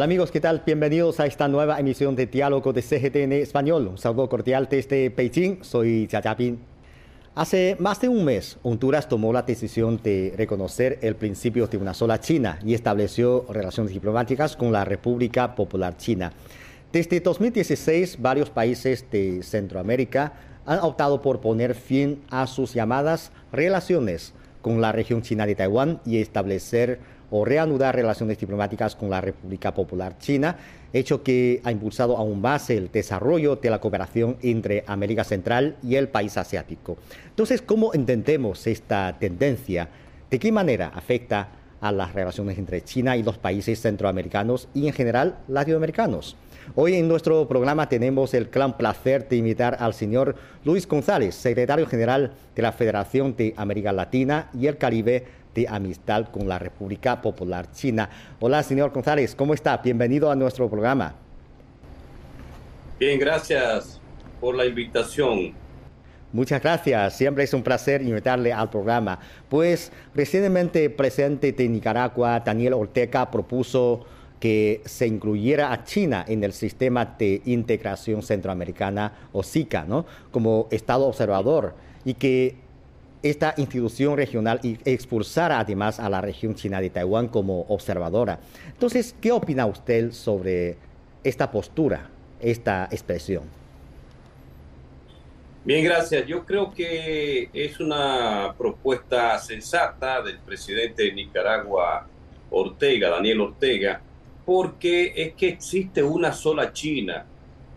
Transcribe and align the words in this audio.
Hola 0.00 0.06
amigos, 0.06 0.30
¿qué 0.30 0.40
tal? 0.40 0.62
Bienvenidos 0.64 1.20
a 1.20 1.26
esta 1.26 1.46
nueva 1.46 1.78
emisión 1.78 2.16
de 2.16 2.24
Diálogo 2.24 2.72
de 2.72 2.80
CGTN 2.80 3.32
Español. 3.32 3.86
Un 3.86 3.98
saludo 3.98 4.30
cordial 4.30 4.66
desde 4.70 5.10
Beijing, 5.10 5.62
soy 5.62 6.08
Jia 6.10 6.34
Pin. 6.38 6.58
Hace 7.34 7.76
más 7.78 8.00
de 8.00 8.08
un 8.08 8.24
mes, 8.24 8.56
Honduras 8.62 9.10
tomó 9.10 9.30
la 9.30 9.42
decisión 9.42 10.00
de 10.02 10.32
reconocer 10.38 10.98
el 11.02 11.16
principio 11.16 11.66
de 11.66 11.76
una 11.76 11.92
sola 11.92 12.18
China 12.18 12.58
y 12.64 12.72
estableció 12.72 13.44
relaciones 13.50 13.92
diplomáticas 13.92 14.56
con 14.56 14.72
la 14.72 14.86
República 14.86 15.54
Popular 15.54 15.98
China. 15.98 16.32
Desde 16.90 17.20
2016, 17.20 18.22
varios 18.22 18.48
países 18.48 19.04
de 19.10 19.42
Centroamérica 19.42 20.32
han 20.64 20.78
optado 20.78 21.20
por 21.20 21.42
poner 21.42 21.74
fin 21.74 22.22
a 22.30 22.46
sus 22.46 22.72
llamadas 22.72 23.32
relaciones 23.52 24.32
con 24.62 24.80
la 24.80 24.92
región 24.92 25.20
china 25.20 25.44
de 25.44 25.56
Taiwán 25.56 26.00
y 26.06 26.18
establecer 26.18 27.00
o 27.30 27.44
reanudar 27.44 27.94
relaciones 27.94 28.38
diplomáticas 28.38 28.96
con 28.96 29.10
la 29.10 29.20
República 29.20 29.72
Popular 29.72 30.18
China, 30.18 30.56
hecho 30.92 31.22
que 31.22 31.60
ha 31.64 31.70
impulsado 31.70 32.16
aún 32.16 32.40
más 32.40 32.70
el 32.70 32.90
desarrollo 32.90 33.56
de 33.56 33.70
la 33.70 33.80
cooperación 33.80 34.36
entre 34.42 34.84
América 34.86 35.24
Central 35.24 35.76
y 35.82 35.94
el 35.94 36.08
país 36.08 36.36
asiático. 36.36 36.96
Entonces, 37.28 37.62
¿cómo 37.62 37.94
entendemos 37.94 38.66
esta 38.66 39.16
tendencia? 39.18 39.88
¿De 40.30 40.38
qué 40.38 40.52
manera 40.52 40.92
afecta 40.94 41.48
a 41.80 41.92
las 41.92 42.12
relaciones 42.12 42.58
entre 42.58 42.82
China 42.84 43.16
y 43.16 43.22
los 43.22 43.38
países 43.38 43.80
centroamericanos 43.80 44.68
y 44.74 44.86
en 44.86 44.92
general 44.92 45.38
latinoamericanos? 45.48 46.36
Hoy 46.76 46.94
en 46.94 47.08
nuestro 47.08 47.48
programa 47.48 47.88
tenemos 47.88 48.32
el 48.32 48.46
gran 48.46 48.76
placer 48.76 49.28
de 49.28 49.36
invitar 49.36 49.76
al 49.80 49.92
señor 49.92 50.36
Luis 50.64 50.86
González, 50.86 51.34
secretario 51.34 51.86
general 51.86 52.32
de 52.54 52.62
la 52.62 52.70
Federación 52.70 53.34
de 53.34 53.54
América 53.56 53.92
Latina 53.92 54.50
y 54.54 54.68
el 54.68 54.76
Caribe 54.76 55.24
de 55.54 55.66
amistad 55.68 56.26
con 56.28 56.48
la 56.48 56.58
República 56.58 57.20
Popular 57.20 57.70
China. 57.72 58.08
Hola, 58.38 58.62
señor 58.62 58.92
González, 58.92 59.34
¿cómo 59.34 59.54
está? 59.54 59.76
Bienvenido 59.78 60.30
a 60.30 60.36
nuestro 60.36 60.68
programa. 60.68 61.14
Bien, 62.98 63.18
gracias 63.18 64.00
por 64.40 64.54
la 64.54 64.66
invitación. 64.66 65.54
Muchas 66.32 66.62
gracias, 66.62 67.16
siempre 67.16 67.42
es 67.42 67.52
un 67.52 67.62
placer 67.62 68.02
invitarle 68.02 68.52
al 68.52 68.70
programa. 68.70 69.18
Pues 69.48 69.90
recientemente 70.14 70.84
el 70.84 70.92
presidente 70.92 71.50
de 71.50 71.68
Nicaragua, 71.68 72.38
Daniel 72.40 72.74
Ortega, 72.74 73.30
propuso 73.30 74.06
que 74.38 74.80
se 74.84 75.06
incluyera 75.06 75.72
a 75.72 75.84
China 75.84 76.24
en 76.26 76.44
el 76.44 76.52
sistema 76.52 77.04
de 77.04 77.42
integración 77.44 78.22
centroamericana 78.22 79.12
o 79.32 79.42
SICA, 79.42 79.84
¿no? 79.84 80.06
Como 80.30 80.68
Estado 80.70 81.06
observador 81.06 81.74
y 82.04 82.14
que 82.14 82.56
esta 83.22 83.54
institución 83.56 84.16
regional 84.16 84.60
y 84.62 84.78
expulsar 84.84 85.52
además 85.52 86.00
a 86.00 86.08
la 86.08 86.20
región 86.20 86.54
china 86.54 86.80
de 86.80 86.90
Taiwán 86.90 87.28
como 87.28 87.62
observadora. 87.62 88.40
Entonces, 88.66 89.14
¿qué 89.20 89.32
opina 89.32 89.66
usted 89.66 90.12
sobre 90.12 90.76
esta 91.22 91.50
postura, 91.50 92.08
esta 92.40 92.88
expresión? 92.90 93.44
Bien, 95.62 95.84
gracias. 95.84 96.26
Yo 96.26 96.44
creo 96.46 96.72
que 96.72 97.50
es 97.52 97.78
una 97.80 98.54
propuesta 98.56 99.38
sensata 99.38 100.22
del 100.22 100.38
presidente 100.38 101.02
de 101.02 101.12
Nicaragua, 101.12 102.06
Ortega, 102.50 103.10
Daniel 103.10 103.42
Ortega, 103.42 104.00
porque 104.46 105.12
es 105.14 105.34
que 105.34 105.48
existe 105.48 106.02
una 106.02 106.32
sola 106.32 106.72
China 106.72 107.26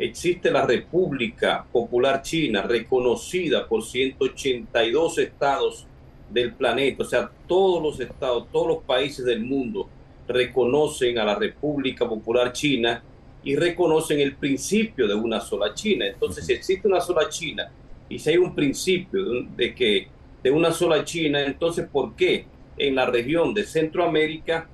existe 0.05 0.51
la 0.51 0.65
República 0.65 1.65
Popular 1.71 2.21
China, 2.21 2.61
reconocida 2.61 3.67
por 3.67 3.83
182 3.83 5.17
estados 5.17 5.87
del 6.29 6.53
planeta, 6.53 7.03
o 7.03 7.05
sea, 7.05 7.31
todos 7.47 7.81
los 7.81 7.99
estados, 7.99 8.47
todos 8.51 8.67
los 8.67 8.83
países 8.83 9.23
del 9.25 9.45
mundo 9.45 9.87
reconocen 10.27 11.17
a 11.19 11.23
la 11.23 11.35
República 11.35 12.07
Popular 12.07 12.51
China 12.51 13.01
y 13.43 13.55
reconocen 13.55 14.19
el 14.19 14.35
principio 14.35 15.07
de 15.07 15.15
una 15.15 15.39
sola 15.39 15.73
China. 15.73 16.07
Entonces, 16.07 16.45
si 16.45 16.53
existe 16.53 16.87
una 16.87 17.01
sola 17.01 17.29
China. 17.29 17.71
Y 18.09 18.19
si 18.19 18.31
hay 18.31 18.37
un 18.37 18.53
principio 18.53 19.21
de 19.55 19.73
que 19.73 20.07
de 20.41 20.51
una 20.51 20.71
sola 20.71 21.03
China, 21.05 21.41
entonces 21.45 21.87
¿por 21.87 22.15
qué 22.15 22.45
en 22.77 22.95
la 22.95 23.05
región 23.05 23.53
de 23.53 23.63
Centroamérica 23.63 24.67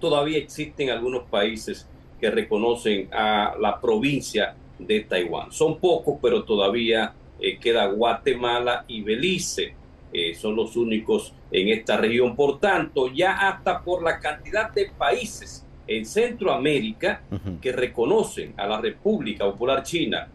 todavía 0.00 0.38
existen 0.38 0.90
algunos 0.90 1.24
países 1.24 1.88
que 2.20 2.30
reconocen 2.30 3.08
a 3.12 3.54
la 3.60 3.80
provincia 3.80 4.54
de 4.78 5.00
Taiwán. 5.00 5.52
Son 5.52 5.78
pocos, 5.78 6.18
pero 6.20 6.44
todavía 6.44 7.14
eh, 7.38 7.58
queda 7.58 7.86
Guatemala 7.86 8.84
y 8.88 9.02
Belice. 9.02 9.74
Eh, 10.12 10.34
son 10.34 10.56
los 10.56 10.76
únicos 10.76 11.34
en 11.50 11.68
esta 11.68 11.96
región. 11.96 12.34
Por 12.34 12.58
tanto, 12.58 13.12
ya 13.12 13.48
hasta 13.48 13.82
por 13.82 14.02
la 14.02 14.18
cantidad 14.18 14.70
de 14.70 14.90
países 14.96 15.64
en 15.86 16.04
Centroamérica 16.04 17.22
que 17.60 17.72
reconocen 17.72 18.54
a 18.56 18.66
la 18.66 18.80
República 18.80 19.44
Popular 19.44 19.82
China, 19.82 20.26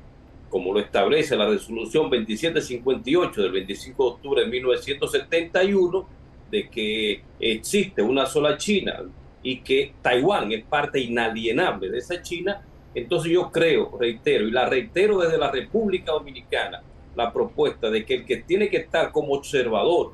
como 0.49 0.73
lo 0.73 0.79
establece 0.79 1.35
la 1.35 1.47
resolución 1.47 2.09
2758 2.09 3.41
del 3.41 3.51
25 3.51 4.03
de 4.03 4.09
octubre 4.09 4.41
de 4.43 4.47
1971, 4.47 6.07
de 6.51 6.69
que 6.69 7.21
existe 7.39 8.01
una 8.01 8.25
sola 8.25 8.57
China, 8.57 9.01
y 9.43 9.57
que 9.57 9.93
Taiwán 10.01 10.51
es 10.51 10.63
parte 10.63 10.99
inalienable 10.99 11.89
de 11.89 11.97
esa 11.97 12.21
China, 12.21 12.61
entonces 12.93 13.31
yo 13.31 13.51
creo, 13.51 13.97
reitero, 13.97 14.47
y 14.47 14.51
la 14.51 14.67
reitero 14.67 15.19
desde 15.19 15.37
la 15.37 15.51
República 15.51 16.11
Dominicana, 16.11 16.81
la 17.15 17.31
propuesta 17.31 17.89
de 17.89 18.05
que 18.05 18.15
el 18.15 18.25
que 18.25 18.37
tiene 18.37 18.69
que 18.69 18.77
estar 18.77 19.11
como 19.11 19.33
observador 19.33 20.13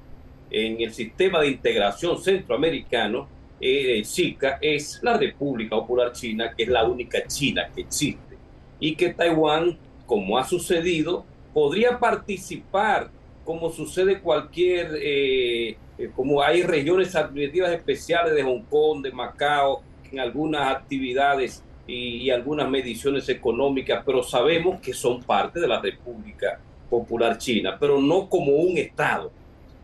en 0.50 0.82
el 0.82 0.94
sistema 0.94 1.42
de 1.42 1.50
integración 1.50 2.22
centroamericano, 2.22 3.28
eh, 3.60 4.04
SICA, 4.04 4.60
es 4.62 5.00
la 5.02 5.18
República 5.18 5.76
Popular 5.76 6.12
China, 6.14 6.54
que 6.56 6.64
es 6.64 6.70
la 6.70 6.86
única 6.86 7.26
China 7.28 7.70
que 7.74 7.82
existe, 7.82 8.38
y 8.80 8.96
que 8.96 9.14
Taiwán, 9.14 9.78
como 10.06 10.38
ha 10.38 10.46
sucedido, 10.46 11.26
podría 11.54 11.98
participar 12.00 13.10
como 13.44 13.72
sucede 13.72 14.20
cualquier 14.20 14.92
eh, 15.02 15.78
eh, 15.98 16.12
como 16.16 16.42
hay 16.42 16.62
regiones 16.62 17.16
administrativas 17.16 17.72
especiales 17.72 18.36
de 18.36 18.44
Hong 18.44 18.64
Kong, 18.70 19.02
de 19.02 19.12
Macao, 19.12 19.82
en 20.12 20.20
algunas 20.20 20.72
actividades 20.76 21.64
y, 21.88 22.30
algunas 22.30 22.70
mediciones 22.70 23.28
económicas, 23.30 24.04
pero 24.06 24.22
sabemos 24.22 24.80
que 24.82 24.94
son 24.94 25.24
parte 25.24 25.60
de 25.60 25.68
la 25.68 25.82
República 25.82 26.60
Popular 26.90 27.38
China, 27.38 27.78
pero 27.80 28.02
no 28.02 28.30
como 28.30 28.54
un 28.54 28.78
Estado, 28.78 29.32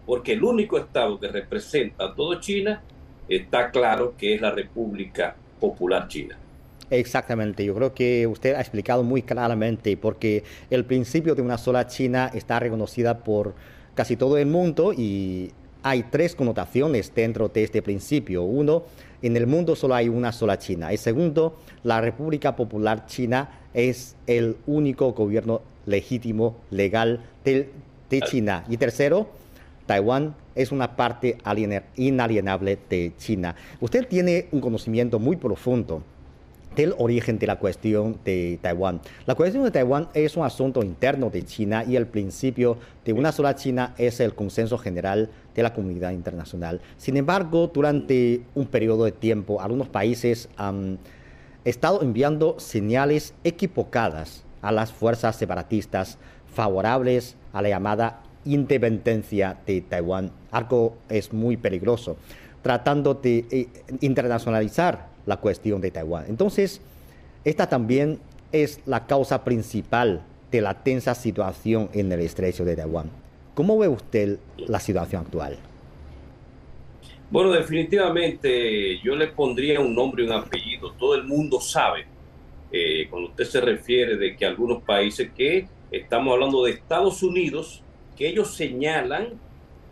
porque 0.06 0.34
el 0.34 0.44
único 0.44 0.78
Estado 0.78 1.20
que 1.20 1.28
representa 1.28 2.06
a 2.06 2.14
todo 2.14 2.40
China 2.40 2.82
está 3.28 3.72
claro 3.72 4.16
que 4.18 4.36
es 4.36 4.42
la 4.42 4.52
República 4.52 5.36
Popular 5.60 6.08
China. 6.08 6.38
Exactamente, 6.90 7.66
yo 7.66 7.74
creo 7.74 7.94
que 7.94 8.28
usted 8.28 8.54
ha 8.54 8.60
explicado 8.60 9.04
muy 9.04 9.24
claramente 9.24 9.96
porque 9.98 10.44
el 10.70 10.86
principio 10.86 11.34
de 11.34 11.42
una 11.42 11.58
sola 11.58 11.88
China 11.88 12.30
está 12.34 12.60
reconocida 12.60 13.24
por 13.24 13.56
casi 13.96 14.18
todo 14.18 14.38
el 14.38 14.48
mundo 14.48 14.94
y 14.94 15.52
hay 15.84 16.04
tres 16.04 16.36
connotaciones 16.36 17.14
dentro 17.14 17.50
de 17.50 17.64
este 17.64 17.82
principio. 17.82 18.44
Uno, 18.44 18.84
en 19.22 19.38
el 19.38 19.46
mundo 19.46 19.76
solo 19.76 19.96
hay 19.96 20.10
una 20.10 20.32
sola 20.32 20.58
China. 20.58 20.92
El 20.92 20.98
segundo, 20.98 21.58
la 21.84 22.02
República 22.02 22.56
Popular 22.56 23.06
China 23.06 23.50
es 23.74 24.16
el 24.26 24.58
único 24.66 25.12
gobierno 25.12 25.62
legítimo, 25.86 26.56
legal 26.72 27.22
de, 27.44 27.70
China. 28.30 28.64
Y 28.70 28.78
tercero, 28.78 29.28
Taiwán 29.88 30.36
es 30.54 30.72
una 30.72 30.96
parte 30.96 31.38
inalienable 31.96 32.78
de 32.88 33.14
China. 33.18 33.56
Usted 33.82 34.08
tiene 34.08 34.48
un 34.52 34.62
conocimiento 34.62 35.18
muy 35.18 35.36
profundo 35.36 36.04
del 36.76 36.94
origen 36.98 37.40
de 37.40 37.48
la 37.48 37.58
cuestión 37.58 38.18
de 38.26 38.60
Taiwán. 38.62 39.02
La 39.26 39.36
cuestión 39.36 39.64
de 39.64 39.72
Taiwán 39.72 40.10
es 40.14 40.36
un 40.38 40.46
asunto 40.46 40.84
interno 40.84 41.30
de 41.30 41.44
China 41.44 41.84
y 41.88 41.96
el 41.96 42.08
principio 42.08 42.78
de 43.06 43.14
una 43.14 43.32
sola 43.32 43.56
China 43.56 43.94
es 43.98 44.20
el 44.20 44.34
consenso 44.34 44.78
general 44.78 45.30
de 45.56 45.64
la 45.64 45.74
comunidad 45.74 46.12
internacional. 46.12 46.82
Sin 46.98 47.18
embargo, 47.18 47.68
durante 47.74 48.42
un 48.56 48.66
periodo 48.68 49.06
de 49.06 49.12
tiempo, 49.12 49.62
algunos 49.62 49.90
países 49.90 50.50
han 50.58 51.00
estado 51.66 52.02
enviando 52.02 52.60
señales 52.60 53.34
equivocadas 53.44 54.44
a 54.62 54.72
las 54.72 54.92
fuerzas 54.92 55.36
separatistas 55.36 56.18
favorables 56.54 57.36
a 57.52 57.62
la 57.62 57.70
llamada 57.70 58.22
independencia 58.46 59.58
de 59.66 59.82
Taiwán. 59.82 60.32
Algo 60.52 60.98
es 61.10 61.32
muy 61.32 61.58
peligroso, 61.58 62.18
tratando 62.62 63.14
de 63.14 63.46
eh, 63.50 63.68
internacionalizar 64.02 65.13
la 65.26 65.38
cuestión 65.38 65.82
de 65.82 65.92
Taiwán. 65.92 66.26
Entonces, 66.28 66.82
esta 67.44 67.68
también 67.68 68.20
es 68.52 68.80
la 68.86 69.06
causa 69.06 69.44
principal 69.44 70.24
de 70.52 70.62
la 70.62 70.84
tensa 70.84 71.16
situación 71.16 71.90
en 71.94 72.12
el 72.12 72.20
estrecho 72.22 72.64
de 72.64 72.76
Taiwán. 72.76 73.10
¿Cómo 73.56 73.78
ve 73.78 73.88
usted 73.88 74.40
la 74.58 74.80
situación 74.80 75.24
actual? 75.24 75.58
Bueno, 77.30 77.52
definitivamente 77.52 79.00
yo 79.00 79.16
le 79.16 79.28
pondría 79.28 79.80
un 79.80 79.96
nombre 79.96 80.24
y 80.24 80.28
un 80.28 80.34
apellido. 80.34 80.92
Todo 80.94 81.16
el 81.16 81.24
mundo 81.24 81.60
sabe, 81.60 82.06
eh, 82.72 83.08
cuando 83.10 83.30
usted 83.30 83.46
se 83.46 83.62
refiere 83.62 84.18
de 84.18 84.36
que 84.36 84.46
algunos 84.46 84.84
países 84.84 85.32
que 85.36 85.68
estamos 85.92 86.34
hablando 86.34 86.64
de 86.64 86.72
Estados 86.72 87.24
Unidos, 87.24 87.82
que 88.16 88.28
ellos 88.28 88.56
señalan 88.56 89.40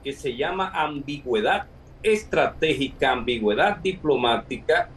que 0.04 0.14
se 0.14 0.36
llama 0.36 0.72
ambigüedad 0.74 1.68
estratégica, 2.04 3.12
ambigüedad 3.12 3.78
diplomática, 3.78 4.90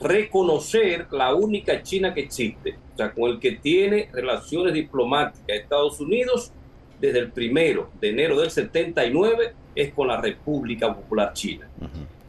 reconocer 0.00 1.06
la 1.10 1.34
única 1.34 1.82
China 1.82 2.12
que 2.12 2.20
existe, 2.20 2.76
o 2.94 2.96
sea, 2.96 3.12
con 3.12 3.30
el 3.30 3.40
que 3.40 3.52
tiene 3.52 4.08
relaciones 4.12 4.74
diplomáticas 4.74 5.44
Estados 5.48 6.00
Unidos 6.00 6.52
desde 7.00 7.18
el 7.18 7.32
primero 7.32 7.90
de 8.00 8.10
enero 8.10 8.40
del 8.40 8.50
79 8.50 9.52
es 9.74 9.92
con 9.92 10.08
la 10.08 10.20
República 10.20 10.94
Popular 10.94 11.32
China. 11.32 11.68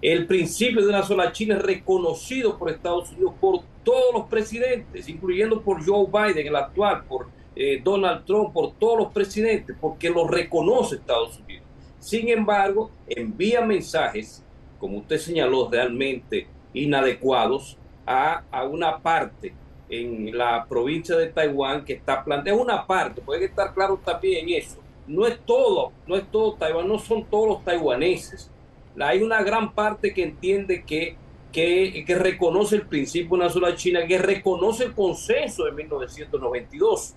El 0.01 0.27
principio 0.27 0.81
de 0.81 0.89
una 0.89 1.03
sola 1.03 1.31
China 1.31 1.55
es 1.55 1.61
reconocido 1.61 2.57
por 2.57 2.69
Estados 2.69 3.11
Unidos 3.11 3.33
por 3.39 3.61
todos 3.83 4.13
los 4.13 4.27
presidentes, 4.27 5.07
incluyendo 5.09 5.61
por 5.61 5.83
Joe 5.83 6.05
Biden, 6.05 6.47
el 6.47 6.55
actual, 6.55 7.03
por 7.05 7.27
eh, 7.55 7.81
Donald 7.83 8.25
Trump, 8.25 8.53
por 8.53 8.73
todos 8.73 8.99
los 8.99 9.13
presidentes, 9.13 9.75
porque 9.79 10.09
lo 10.09 10.27
reconoce 10.27 10.95
Estados 10.95 11.39
Unidos. 11.39 11.63
Sin 11.99 12.29
embargo, 12.29 12.91
envía 13.07 13.61
mensajes, 13.61 14.43
como 14.77 14.99
usted 14.99 15.17
señaló, 15.17 15.67
realmente 15.69 16.47
inadecuados 16.73 17.77
a, 18.05 18.43
a 18.51 18.63
una 18.63 18.99
parte 18.99 19.53
en 19.89 20.37
la 20.37 20.65
provincia 20.67 21.15
de 21.15 21.27
Taiwán 21.27 21.85
que 21.85 21.93
está 21.93 22.23
planteada. 22.23 22.57
Es 22.57 22.63
una 22.63 22.85
parte, 22.85 23.21
puede 23.21 23.45
estar 23.45 23.73
claro 23.73 23.99
también 24.03 24.47
en 24.47 24.61
eso. 24.61 24.77
No 25.07 25.25
es 25.25 25.39
todo, 25.45 25.91
no 26.05 26.15
es 26.15 26.29
todo 26.29 26.53
Taiwán, 26.53 26.87
no 26.87 26.99
son 26.99 27.23
todos 27.25 27.47
los 27.47 27.63
taiwaneses. 27.63 28.51
Hay 28.99 29.21
una 29.21 29.41
gran 29.43 29.73
parte 29.73 30.13
que 30.13 30.23
entiende 30.23 30.83
que, 30.83 31.15
que, 31.51 32.03
que 32.05 32.15
reconoce 32.15 32.75
el 32.75 32.87
principio 32.87 33.37
de 33.37 33.43
una 33.43 33.49
sola 33.49 33.75
China, 33.75 34.05
que 34.05 34.17
reconoce 34.17 34.85
el 34.85 34.93
consenso 34.93 35.65
de 35.65 35.71
1992. 35.71 37.15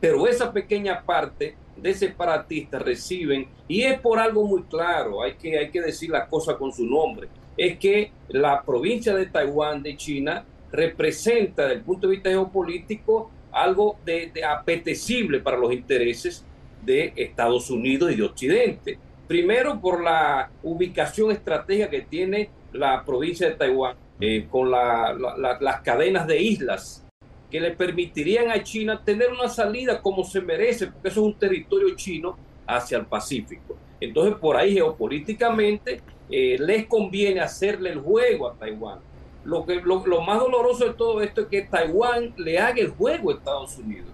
Pero 0.00 0.26
esa 0.26 0.52
pequeña 0.52 1.02
parte 1.02 1.54
de 1.76 1.94
separatistas 1.94 2.82
reciben, 2.82 3.48
y 3.68 3.82
es 3.82 4.00
por 4.00 4.18
algo 4.18 4.44
muy 4.44 4.62
claro, 4.64 5.22
hay 5.22 5.34
que, 5.34 5.56
hay 5.58 5.70
que 5.70 5.80
decir 5.80 6.10
las 6.10 6.28
cosas 6.28 6.56
con 6.56 6.72
su 6.72 6.84
nombre, 6.84 7.28
es 7.56 7.78
que 7.78 8.10
la 8.28 8.62
provincia 8.62 9.14
de 9.14 9.26
Taiwán 9.26 9.82
de 9.82 9.96
China 9.96 10.44
representa 10.70 11.64
desde 11.64 11.76
el 11.76 11.82
punto 11.82 12.06
de 12.06 12.14
vista 12.14 12.30
geopolítico 12.30 13.30
algo 13.52 13.98
de, 14.04 14.32
apetecible 14.44 15.40
para 15.40 15.58
los 15.58 15.72
intereses 15.72 16.44
de 16.82 17.12
Estados 17.16 17.70
Unidos 17.70 18.10
y 18.10 18.16
de 18.16 18.22
Occidente. 18.22 18.98
Primero 19.28 19.80
por 19.80 20.02
la 20.02 20.50
ubicación 20.62 21.30
estratégica 21.30 21.90
que 21.90 22.00
tiene 22.02 22.50
la 22.72 23.04
provincia 23.04 23.48
de 23.48 23.54
Taiwán 23.54 23.96
eh, 24.20 24.46
con 24.50 24.70
las 24.70 25.80
cadenas 25.82 26.26
de 26.26 26.40
islas 26.40 27.04
que 27.50 27.60
le 27.60 27.72
permitirían 27.72 28.50
a 28.50 28.62
China 28.62 29.02
tener 29.04 29.30
una 29.30 29.48
salida 29.48 30.00
como 30.00 30.24
se 30.24 30.40
merece, 30.40 30.86
porque 30.86 31.08
eso 31.08 31.20
es 31.20 31.26
un 31.26 31.38
territorio 31.38 31.94
chino 31.94 32.36
hacia 32.66 32.96
el 32.96 33.04
Pacífico. 33.04 33.76
Entonces 34.04 34.36
por 34.36 34.56
ahí 34.56 34.74
geopolíticamente 34.74 36.00
eh, 36.30 36.56
les 36.58 36.86
conviene 36.86 37.40
hacerle 37.40 37.90
el 37.90 38.00
juego 38.00 38.48
a 38.48 38.54
Taiwán 38.54 38.98
lo, 39.44 39.66
que, 39.66 39.76
lo, 39.76 40.20
más 40.22 40.38
doloroso 40.38 40.86
de 40.86 40.94
todo 40.94 41.20
esto 41.20 41.42
es 41.42 41.46
que 41.48 41.62
Taiwán 41.62 42.32
le 42.36 42.58
haga 42.58 42.80
el 42.80 42.90
juego 42.90 43.30
a 43.30 43.34
Estados 43.34 43.76
Unidos. 43.78 44.08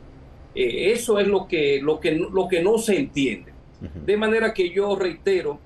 Eh, 0.54 0.92
eso 0.92 1.18
es 1.18 1.26
lo 1.26 1.46
que, 1.46 1.80
lo, 1.82 2.00
que, 2.00 2.12
lo 2.12 2.48
que 2.48 2.62
no 2.62 2.78
se 2.78 2.98
entiende. 2.98 3.52
De 3.80 4.16
manera 4.16 4.52
que 4.52 4.70
yo 4.70 4.96
reitero, 4.96 5.60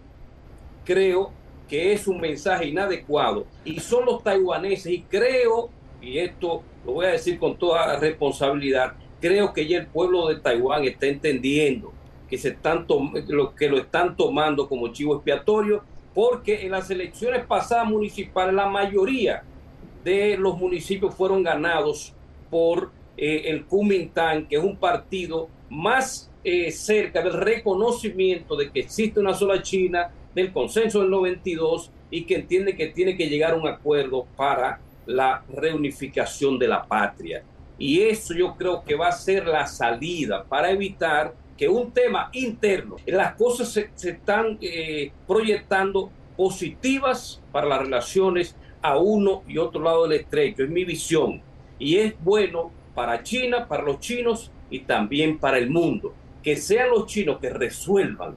creo 0.85 1.33
que 1.67 1.95
es 1.95 2.07
un 2.07 2.21
mensaje 2.21 2.67
inadecuado 2.67 3.47
y 3.65 3.81
son 3.81 4.05
los 4.05 4.23
taiwaneses 4.23 4.93
y 4.93 5.01
creo, 5.03 5.71
y 6.03 6.19
esto 6.19 6.63
lo 6.85 6.93
voy 6.93 7.07
a 7.07 7.13
decir 7.13 7.39
con 7.39 7.57
toda 7.57 7.99
responsabilidad, 7.99 8.93
creo 9.19 9.55
que 9.55 9.67
ya 9.67 9.79
el 9.79 9.87
pueblo 9.87 10.29
de 10.29 10.41
Taiwán 10.41 10.85
está 10.85 11.07
entendiendo 11.07 11.95
que, 12.33 12.39
se 12.39 12.49
están 12.49 12.87
lo, 13.29 13.55
que 13.55 13.69
lo 13.69 13.77
están 13.77 14.17
tomando 14.17 14.67
como 14.67 14.89
chivo 14.89 15.17
expiatorio 15.17 15.83
porque 16.15 16.65
en 16.65 16.71
las 16.71 16.91
elecciones 16.91 17.45
pasadas 17.45 17.87
municipales 17.87 18.55
la 18.55 18.71
mayoría 18.71 19.43
de 20.03 20.39
los 20.39 20.57
municipios 20.57 21.15
fueron 21.15 21.43
ganados 21.43 22.15
por 22.49 22.91
eh, 23.19 23.43
el 23.49 23.67
Kuomintang, 23.67 24.49
que 24.49 24.57
es 24.57 24.65
un 24.65 24.79
partido 24.79 25.51
más 25.69 26.31
eh, 26.43 26.71
cerca 26.73 27.21
del 27.23 27.35
reconocimiento 27.35 28.57
de 28.57 28.71
que 28.71 28.81
existe 28.81 29.21
una 29.21 29.35
sola 29.35 29.61
China, 29.61 30.11
del 30.35 30.55
consenso 30.55 31.01
del 31.01 31.11
92 31.11 31.91
y 32.11 32.25
que 32.25 32.37
entiende 32.37 32.75
que 32.75 32.87
tiene 32.87 33.15
que 33.15 33.29
llegar 33.29 33.53
a 33.53 33.57
un 33.57 33.69
acuerdo 33.69 34.27
para 34.37 34.81
la 35.05 35.45
reunificación 35.55 36.59
de 36.59 36.69
la 36.69 36.83
patria. 36.83 37.43
Y 37.77 38.01
eso 38.01 38.33
yo 38.33 38.55
creo 38.57 38.83
que 38.83 38.95
va 38.95 39.09
a 39.09 39.13
ser 39.13 39.47
la 39.47 39.67
salida 39.67 40.45
para 40.45 40.71
evitar 40.71 41.42
que 41.57 41.69
un 41.69 41.93
tema 41.93 42.31
interno, 42.33 42.97
las 43.07 43.35
cosas 43.35 43.69
se, 43.69 43.91
están 44.09 44.59
eh, 44.61 45.13
proyectando 45.27 46.11
positivas 46.37 47.41
para 47.53 47.67
las 47.67 47.81
relaciones 47.81 48.57
a 48.81 48.99
uno 48.99 49.43
y 49.47 49.59
otro 49.59 49.83
lado 49.83 50.09
del 50.09 50.21
estrecho, 50.21 50.65
es 50.65 50.71
mi 50.71 50.85
visión. 50.85 51.43
Y 51.79 51.97
es 51.97 52.15
bueno 52.23 52.71
para 52.95 53.23
China, 53.23 53.67
para 53.69 53.83
los 53.83 54.01
chinos 54.01 54.51
y 54.71 54.81
también 54.81 55.39
para 55.39 55.59
el 55.59 55.71
mundo. 55.71 56.15
Que 56.43 56.57
sean 56.57 56.91
los 56.91 57.07
chinos 57.07 57.39
que 57.39 57.51
resuelvan 57.51 58.35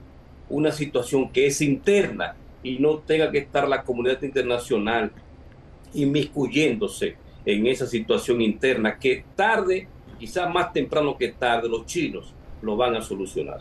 una 0.48 0.70
situación 0.70 1.30
que 1.30 1.46
es 1.46 1.60
interna 1.60 2.36
y 2.62 2.78
no 2.78 2.98
tenga 2.98 3.30
que 3.30 3.38
estar 3.38 3.68
la 3.68 3.82
comunidad 3.82 4.22
internacional 4.22 5.10
inmiscuyéndose 5.94 7.16
en 7.44 7.66
esa 7.66 7.86
situación 7.86 8.40
interna 8.40 8.98
que 8.98 9.24
tarde, 9.34 9.88
quizás 10.18 10.52
más 10.52 10.72
temprano 10.72 11.16
que 11.16 11.28
tarde, 11.28 11.68
los 11.68 11.86
chinos 11.86 12.34
lo 12.62 12.76
van 12.76 12.96
a 12.96 13.02
solucionar. 13.02 13.60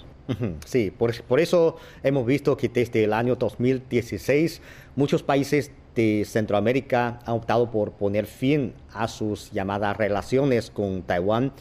Sí, 0.66 0.92
por, 0.92 1.22
por 1.24 1.40
eso 1.40 1.78
hemos 2.02 2.26
visto 2.26 2.58
que 2.58 2.70
desde 2.70 3.04
el 3.04 3.14
año 3.14 3.36
2016 3.36 4.62
muchos 4.96 5.22
países 5.22 5.72
de 5.96 6.26
Centroamérica 6.26 7.20
ha 7.26 7.34
optado 7.34 7.72
por 7.72 7.92
poner 7.92 8.26
fin 8.26 8.74
a 8.94 9.08
sus 9.08 9.52
llamadas 9.52 9.96
relaciones 9.96 10.70
con 10.70 11.04
Taiwán, 11.04 11.54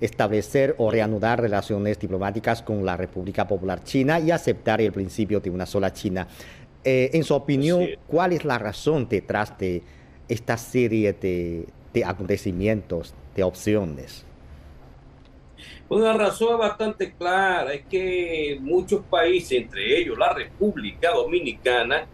establecer 0.00 0.74
o 0.78 0.90
reanudar 0.90 1.40
relaciones 1.40 1.98
diplomáticas 1.98 2.62
con 2.62 2.84
la 2.84 2.96
República 2.96 3.46
Popular 3.46 3.84
China 3.84 4.18
y 4.18 4.30
aceptar 4.30 4.80
el 4.80 4.92
principio 4.92 5.40
de 5.40 5.50
una 5.50 5.66
sola 5.66 5.92
China. 5.92 6.26
Eh, 6.84 7.10
en 7.12 7.22
su 7.22 7.34
opinión, 7.34 7.86
¿cuál 8.08 8.32
es 8.32 8.44
la 8.44 8.58
razón 8.58 9.08
detrás 9.08 9.56
de 9.58 9.82
esta 10.28 10.56
serie 10.56 11.12
de, 11.12 11.66
de 11.92 12.04
acontecimientos, 12.04 13.14
de 13.36 13.44
opciones? 13.44 14.24
Una 15.88 16.14
razón 16.14 16.58
bastante 16.58 17.12
clara, 17.12 17.72
es 17.74 17.84
que 17.84 18.58
muchos 18.60 19.02
países, 19.04 19.52
entre 19.52 19.98
ellos 19.98 20.16
la 20.16 20.32
República 20.32 21.10
Dominicana, 21.12 22.06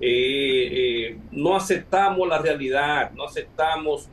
eh, 0.00 0.68
eh, 1.10 1.18
no 1.32 1.56
aceptamos 1.56 2.28
la 2.28 2.38
realidad, 2.38 3.12
no 3.12 3.24
aceptamos 3.24 4.08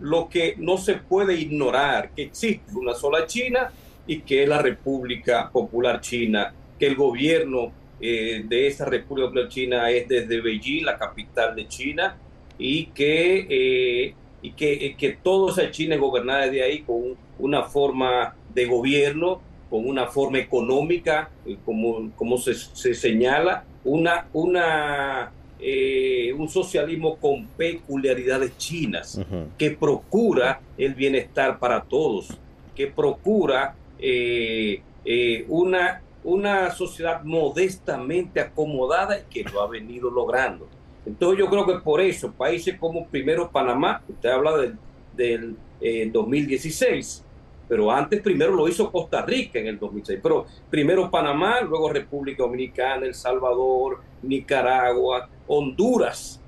lo 0.00 0.28
que 0.28 0.54
no 0.56 0.78
se 0.78 0.94
puede 0.94 1.34
ignorar, 1.34 2.10
que 2.14 2.22
existe 2.22 2.74
una 2.74 2.94
sola 2.94 3.26
China 3.26 3.70
y 4.06 4.20
que 4.20 4.42
es 4.44 4.48
la 4.48 4.62
República 4.62 5.50
Popular 5.50 6.00
China, 6.00 6.52
que 6.78 6.86
el 6.86 6.94
gobierno 6.94 7.72
eh, 8.00 8.42
de 8.46 8.66
esa 8.66 8.84
República 8.84 9.28
Popular 9.28 9.48
China 9.48 9.90
es 9.90 10.08
desde 10.08 10.40
Beijing, 10.40 10.84
la 10.84 10.96
capital 10.96 11.54
de 11.54 11.68
China, 11.68 12.16
y 12.58 12.86
que, 12.86 14.14
y 14.42 14.52
que, 14.52 14.96
que 14.96 15.18
toda 15.22 15.52
esa 15.52 15.70
China 15.70 15.94
es 15.94 16.00
gobernada 16.00 16.48
de 16.48 16.62
ahí 16.62 16.82
con 16.82 17.16
una 17.38 17.64
forma 17.64 18.34
de 18.54 18.66
gobierno, 18.66 19.40
con 19.70 19.86
una 19.86 20.06
forma 20.06 20.38
económica, 20.38 21.30
como, 21.64 22.10
como 22.16 22.38
se, 22.38 22.54
se 22.54 22.94
señala, 22.94 23.64
una, 23.84 24.28
una, 24.32 25.32
eh, 25.60 26.32
un 26.36 26.48
socialismo 26.48 27.16
con 27.16 27.46
peculiaridades 27.48 28.56
chinas, 28.56 29.20
que 29.56 29.72
procura 29.72 30.60
el 30.76 30.94
bienestar 30.94 31.58
para 31.58 31.82
todos, 31.82 32.28
que 32.74 32.86
procura 32.86 33.74
eh, 33.98 34.80
eh, 35.04 35.44
una, 35.48 36.02
una 36.22 36.70
sociedad 36.70 37.22
modestamente 37.24 38.40
acomodada 38.40 39.18
y 39.18 39.22
que 39.28 39.50
lo 39.50 39.62
ha 39.62 39.68
venido 39.68 40.10
logrando. 40.10 40.68
Entonces 41.08 41.38
yo 41.38 41.48
creo 41.48 41.64
que 41.66 41.78
por 41.82 42.02
eso 42.02 42.30
países 42.32 42.78
como 42.78 43.06
primero 43.06 43.50
Panamá, 43.50 44.02
usted 44.06 44.28
habla 44.28 44.58
del, 44.58 45.56
del 45.80 46.12
2016, 46.12 47.24
pero 47.66 47.90
antes 47.90 48.20
primero 48.20 48.52
lo 48.52 48.68
hizo 48.68 48.92
Costa 48.92 49.24
Rica 49.24 49.58
en 49.58 49.68
el 49.68 49.78
2006, 49.78 50.20
pero 50.22 50.46
primero 50.68 51.10
Panamá, 51.10 51.62
luego 51.62 51.90
República 51.90 52.42
Dominicana, 52.42 53.06
El 53.06 53.14
Salvador, 53.14 54.00
Nicaragua, 54.22 55.30
Honduras, 55.46 56.42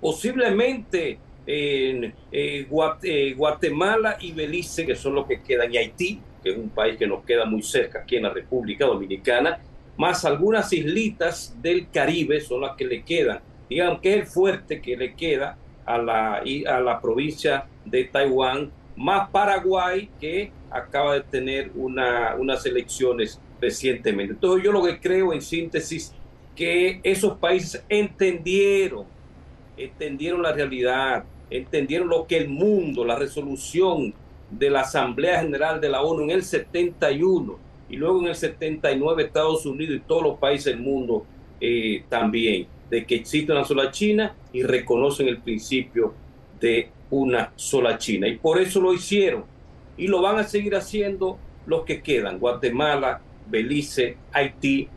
posiblemente 0.00 1.18
en 1.46 2.04
eh, 2.30 2.66
eh, 3.02 3.34
Guatemala 3.36 4.16
y 4.18 4.32
Belice, 4.32 4.86
que 4.86 4.94
son 4.94 5.14
los 5.14 5.26
que 5.26 5.42
quedan, 5.42 5.74
y 5.74 5.76
Haití, 5.76 6.20
que 6.42 6.52
es 6.52 6.56
un 6.56 6.70
país 6.70 6.96
que 6.96 7.06
nos 7.06 7.22
queda 7.24 7.44
muy 7.44 7.62
cerca 7.62 8.00
aquí 8.00 8.16
en 8.16 8.22
la 8.22 8.30
República 8.30 8.86
Dominicana, 8.86 9.60
más 10.02 10.24
algunas 10.24 10.72
islitas 10.72 11.54
del 11.62 11.88
Caribe 11.88 12.40
son 12.40 12.62
las 12.62 12.74
que 12.76 12.84
le 12.84 13.04
quedan, 13.04 13.40
digamos 13.70 14.00
que 14.00 14.14
es 14.14 14.16
el 14.16 14.26
fuerte 14.26 14.80
que 14.80 14.96
le 14.96 15.14
queda 15.14 15.56
a 15.86 15.96
la, 15.96 16.42
a 16.66 16.80
la 16.80 17.00
provincia 17.00 17.66
de 17.84 18.02
Taiwán 18.04 18.72
más 18.96 19.30
Paraguay 19.30 20.10
que 20.20 20.50
acaba 20.70 21.14
de 21.14 21.20
tener 21.20 21.70
una, 21.76 22.34
unas 22.36 22.66
elecciones 22.66 23.40
recientemente. 23.60 24.32
Entonces 24.32 24.64
yo 24.64 24.72
lo 24.72 24.82
que 24.82 24.98
creo 24.98 25.32
en 25.32 25.40
síntesis 25.40 26.12
que 26.56 26.98
esos 27.04 27.38
países 27.38 27.84
entendieron 27.88 29.06
entendieron 29.76 30.42
la 30.42 30.52
realidad, 30.52 31.24
entendieron 31.48 32.08
lo 32.08 32.26
que 32.26 32.38
el 32.38 32.48
mundo, 32.48 33.04
la 33.04 33.16
resolución 33.16 34.12
de 34.50 34.68
la 34.68 34.80
Asamblea 34.80 35.42
General 35.42 35.80
de 35.80 35.88
la 35.88 36.02
ONU 36.02 36.24
en 36.24 36.30
el 36.30 36.42
71 36.42 37.71
y 37.92 37.96
luego 37.96 38.22
en 38.22 38.28
el 38.28 38.34
79 38.34 39.24
Estados 39.24 39.66
Unidos 39.66 39.96
y 39.96 40.00
todos 40.00 40.22
los 40.22 40.38
países 40.38 40.64
del 40.64 40.80
mundo 40.80 41.26
eh, 41.60 42.02
también, 42.08 42.66
de 42.88 43.04
que 43.04 43.16
existe 43.16 43.52
una 43.52 43.66
sola 43.66 43.90
China 43.90 44.34
y 44.50 44.62
reconocen 44.62 45.28
el 45.28 45.42
principio 45.42 46.14
de 46.58 46.88
una 47.10 47.52
sola 47.54 47.98
China. 47.98 48.26
Y 48.26 48.38
por 48.38 48.58
eso 48.58 48.80
lo 48.80 48.94
hicieron 48.94 49.44
y 49.98 50.06
lo 50.08 50.22
van 50.22 50.38
a 50.38 50.44
seguir 50.44 50.74
haciendo 50.74 51.38
los 51.66 51.84
que 51.84 52.00
quedan, 52.02 52.38
Guatemala, 52.38 53.20
Belice, 53.46 54.16
Haití, 54.32 54.88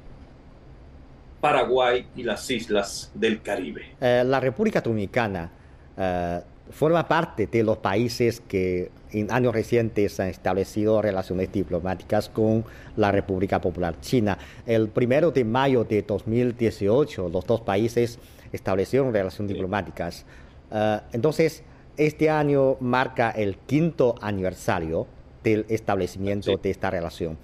Paraguay 1.41 2.07
y 2.15 2.23
las 2.23 2.49
islas 2.49 3.11
del 3.13 3.41
Caribe. 3.41 3.87
Eh, 3.99 4.23
la 4.25 4.39
República 4.39 4.79
Dominicana 4.79 5.51
eh, 5.97 6.39
forma 6.71 7.05
parte 7.05 7.47
de 7.47 7.61
los 7.61 7.77
países 7.77 8.39
que 8.39 8.89
en 9.19 9.31
años 9.31 9.53
recientes 9.53 10.19
han 10.19 10.27
establecido 10.27 11.01
relaciones 11.01 11.51
diplomáticas 11.51 12.27
con 12.27 12.65
la 12.97 13.11
República 13.11 13.61
Popular 13.61 13.99
China. 14.01 14.37
El 14.65 14.89
primero 14.89 15.31
de 15.31 15.45
mayo 15.45 15.85
de 15.85 16.01
2018, 16.01 17.29
los 17.29 17.45
dos 17.45 17.61
países 17.61 18.19
establecieron 18.51 19.13
relaciones 19.13 19.53
diplomáticas. 19.53 20.25
Eh, 20.71 20.99
entonces, 21.13 21.63
este 21.95 22.29
año 22.29 22.75
marca 22.81 23.31
el 23.31 23.57
quinto 23.57 24.15
aniversario 24.21 25.07
del 25.43 25.65
establecimiento 25.69 26.57
de 26.57 26.69
esta 26.69 26.89
relación. 26.89 27.37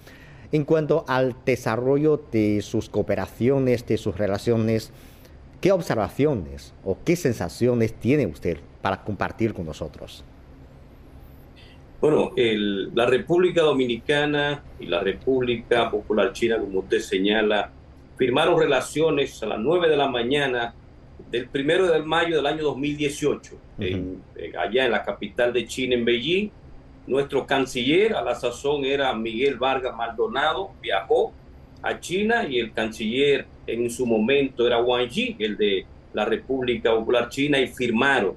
En 0.50 0.64
cuanto 0.64 1.06
al 1.08 1.34
desarrollo 1.46 2.22
de 2.30 2.60
sus 2.60 2.90
cooperaciones, 2.90 3.86
de 3.86 3.96
sus 3.96 4.18
relaciones, 4.18 4.90
¿qué 5.62 5.72
observaciones 5.72 6.74
o 6.84 6.98
qué 7.02 7.16
sensaciones 7.16 7.94
tiene 7.94 8.26
usted 8.26 8.58
para 8.82 9.02
compartir 9.02 9.54
con 9.54 9.64
nosotros? 9.64 10.22
Bueno, 12.02 12.32
la 12.34 13.06
República 13.06 13.62
Dominicana 13.62 14.60
y 14.80 14.86
la 14.86 14.98
República 14.98 15.88
Popular 15.88 16.32
China, 16.32 16.58
como 16.58 16.80
usted 16.80 16.98
señala, 16.98 17.70
firmaron 18.16 18.58
relaciones 18.58 19.40
a 19.40 19.46
las 19.46 19.60
9 19.60 19.88
de 19.88 19.96
la 19.96 20.08
mañana 20.08 20.74
del 21.30 21.48
primero 21.48 21.86
de 21.86 22.02
mayo 22.02 22.34
del 22.34 22.46
año 22.46 22.64
2018, 22.64 23.56
allá 24.58 24.84
en 24.84 24.90
la 24.90 25.04
capital 25.04 25.52
de 25.52 25.64
China, 25.64 25.94
en 25.94 26.04
Beijing. 26.04 26.50
Nuestro 27.06 27.46
canciller 27.46 28.16
a 28.16 28.22
la 28.22 28.34
sazón 28.34 28.84
era 28.84 29.14
Miguel 29.14 29.56
Vargas 29.56 29.96
Maldonado, 29.96 30.72
viajó 30.82 31.32
a 31.82 32.00
China 32.00 32.48
y 32.48 32.58
el 32.58 32.72
canciller 32.72 33.46
en 33.64 33.88
su 33.92 34.06
momento 34.06 34.66
era 34.66 34.82
Wang 34.82 35.08
Yi, 35.08 35.36
el 35.38 35.56
de 35.56 35.86
la 36.14 36.24
República 36.24 36.90
Popular 36.90 37.28
China, 37.28 37.60
y 37.60 37.68
firmaron. 37.68 38.34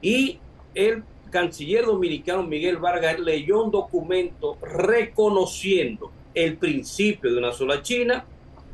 Y 0.00 0.38
el 0.74 1.04
canciller 1.32 1.86
dominicano 1.86 2.44
Miguel 2.44 2.76
Vargas 2.76 3.18
leyó 3.18 3.64
un 3.64 3.72
documento 3.72 4.58
reconociendo 4.60 6.12
el 6.34 6.56
principio 6.58 7.32
de 7.32 7.38
una 7.38 7.52
sola 7.52 7.82
China 7.82 8.24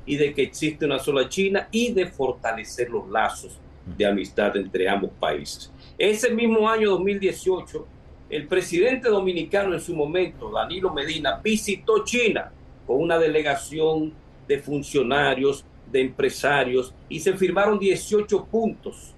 y 0.05 0.17
de 0.17 0.35
que 0.35 0.43
existe 0.43 0.85
una 0.85 0.99
sola 0.99 1.29
China 1.29 1.69
y 1.71 1.93
de 1.93 2.07
fortalecer 2.09 2.91
los 2.91 3.09
lazos 3.09 3.59
de 3.97 4.05
amistad 4.05 4.57
entre 4.57 4.89
ambos 4.89 5.11
países. 5.19 5.73
Ese 5.97 6.35
mismo 6.35 6.69
año 6.69 6.91
2018, 6.91 7.87
el 8.29 8.47
presidente 8.47 9.09
dominicano 9.09 9.73
en 9.73 9.81
su 9.81 9.95
momento, 9.95 10.51
Danilo 10.51 10.93
Medina, 10.93 11.41
visitó 11.43 12.05
China 12.05 12.51
con 12.87 13.01
una 13.01 13.19
delegación 13.19 14.13
de 14.47 14.59
funcionarios, 14.59 15.65
de 15.91 16.01
empresarios, 16.01 16.93
y 17.09 17.21
se 17.21 17.35
firmaron 17.35 17.79
18 17.79 18.47
puntos 18.47 19.15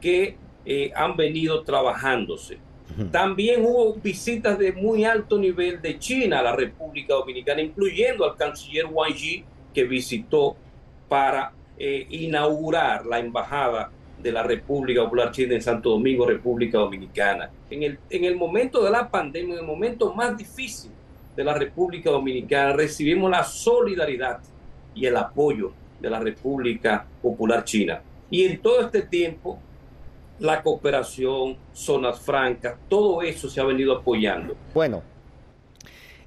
que 0.00 0.36
eh, 0.64 0.92
han 0.94 1.16
venido 1.16 1.62
trabajándose. 1.62 2.58
También 3.12 3.64
hubo 3.64 3.94
visitas 3.94 4.58
de 4.58 4.72
muy 4.72 5.04
alto 5.04 5.38
nivel 5.38 5.80
de 5.80 5.98
China 5.98 6.40
a 6.40 6.42
la 6.42 6.56
República 6.56 7.14
Dominicana, 7.14 7.60
incluyendo 7.60 8.24
al 8.24 8.36
canciller 8.36 8.86
Wang 8.86 9.14
Yi, 9.14 9.44
que 9.72 9.84
visitó 9.84 10.56
para 11.08 11.52
eh, 11.78 12.06
inaugurar 12.10 13.06
la 13.06 13.20
embajada 13.20 13.90
de 14.20 14.32
la 14.32 14.42
República 14.42 15.02
Popular 15.04 15.30
China 15.30 15.54
en 15.54 15.62
Santo 15.62 15.90
Domingo, 15.90 16.26
República 16.26 16.78
Dominicana. 16.78 17.50
En 17.70 17.82
el, 17.82 17.98
en 18.10 18.24
el 18.24 18.36
momento 18.36 18.82
de 18.82 18.90
la 18.90 19.08
pandemia, 19.08 19.54
en 19.54 19.60
el 19.60 19.66
momento 19.66 20.12
más 20.12 20.36
difícil 20.36 20.90
de 21.36 21.44
la 21.44 21.54
República 21.54 22.10
Dominicana, 22.10 22.72
recibimos 22.72 23.30
la 23.30 23.44
solidaridad 23.44 24.40
y 24.94 25.06
el 25.06 25.16
apoyo 25.16 25.72
de 26.00 26.10
la 26.10 26.18
República 26.18 27.06
Popular 27.22 27.64
China. 27.64 28.02
Y 28.30 28.44
en 28.44 28.60
todo 28.60 28.80
este 28.80 29.02
tiempo, 29.02 29.58
la 30.38 30.62
cooperación, 30.62 31.56
zonas 31.72 32.20
francas, 32.20 32.76
todo 32.88 33.22
eso 33.22 33.48
se 33.48 33.60
ha 33.60 33.64
venido 33.64 33.96
apoyando. 33.96 34.54
Bueno, 34.74 35.02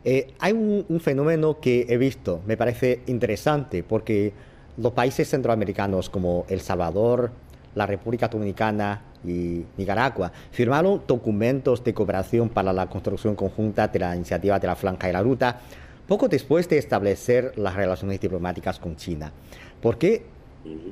eh, 0.03 0.33
hay 0.39 0.53
un, 0.53 0.99
fenómeno 0.99 1.59
que 1.59 1.85
he 1.87 1.97
visto, 1.97 2.41
me 2.45 2.57
parece 2.57 3.01
interesante, 3.07 3.83
porque 3.83 4.33
los 4.77 4.93
países 4.93 5.29
centroamericanos 5.29 6.09
como 6.09 6.45
El 6.49 6.61
Salvador, 6.61 7.31
la 7.75 7.85
República 7.85 8.27
Dominicana 8.27 9.03
y 9.23 9.63
Nicaragua 9.77 10.31
firmaron 10.51 11.03
documentos 11.07 11.83
de 11.83 11.93
cooperación 11.93 12.49
para 12.49 12.73
la 12.73 12.87
construcción 12.87 13.35
conjunta 13.35 13.87
de 13.87 13.99
la 13.99 14.15
iniciativa 14.15 14.59
de 14.59 14.67
la 14.67 14.75
Franja 14.75 15.09
y 15.09 15.13
la 15.13 15.21
Ruta 15.21 15.59
poco 16.07 16.27
después 16.27 16.67
de 16.67 16.77
establecer 16.77 17.57
las 17.57 17.75
relaciones 17.75 18.19
diplomáticas 18.19 18.79
con 18.79 18.95
China. 18.95 19.31
¿Por 19.79 19.97
qué 19.97 20.25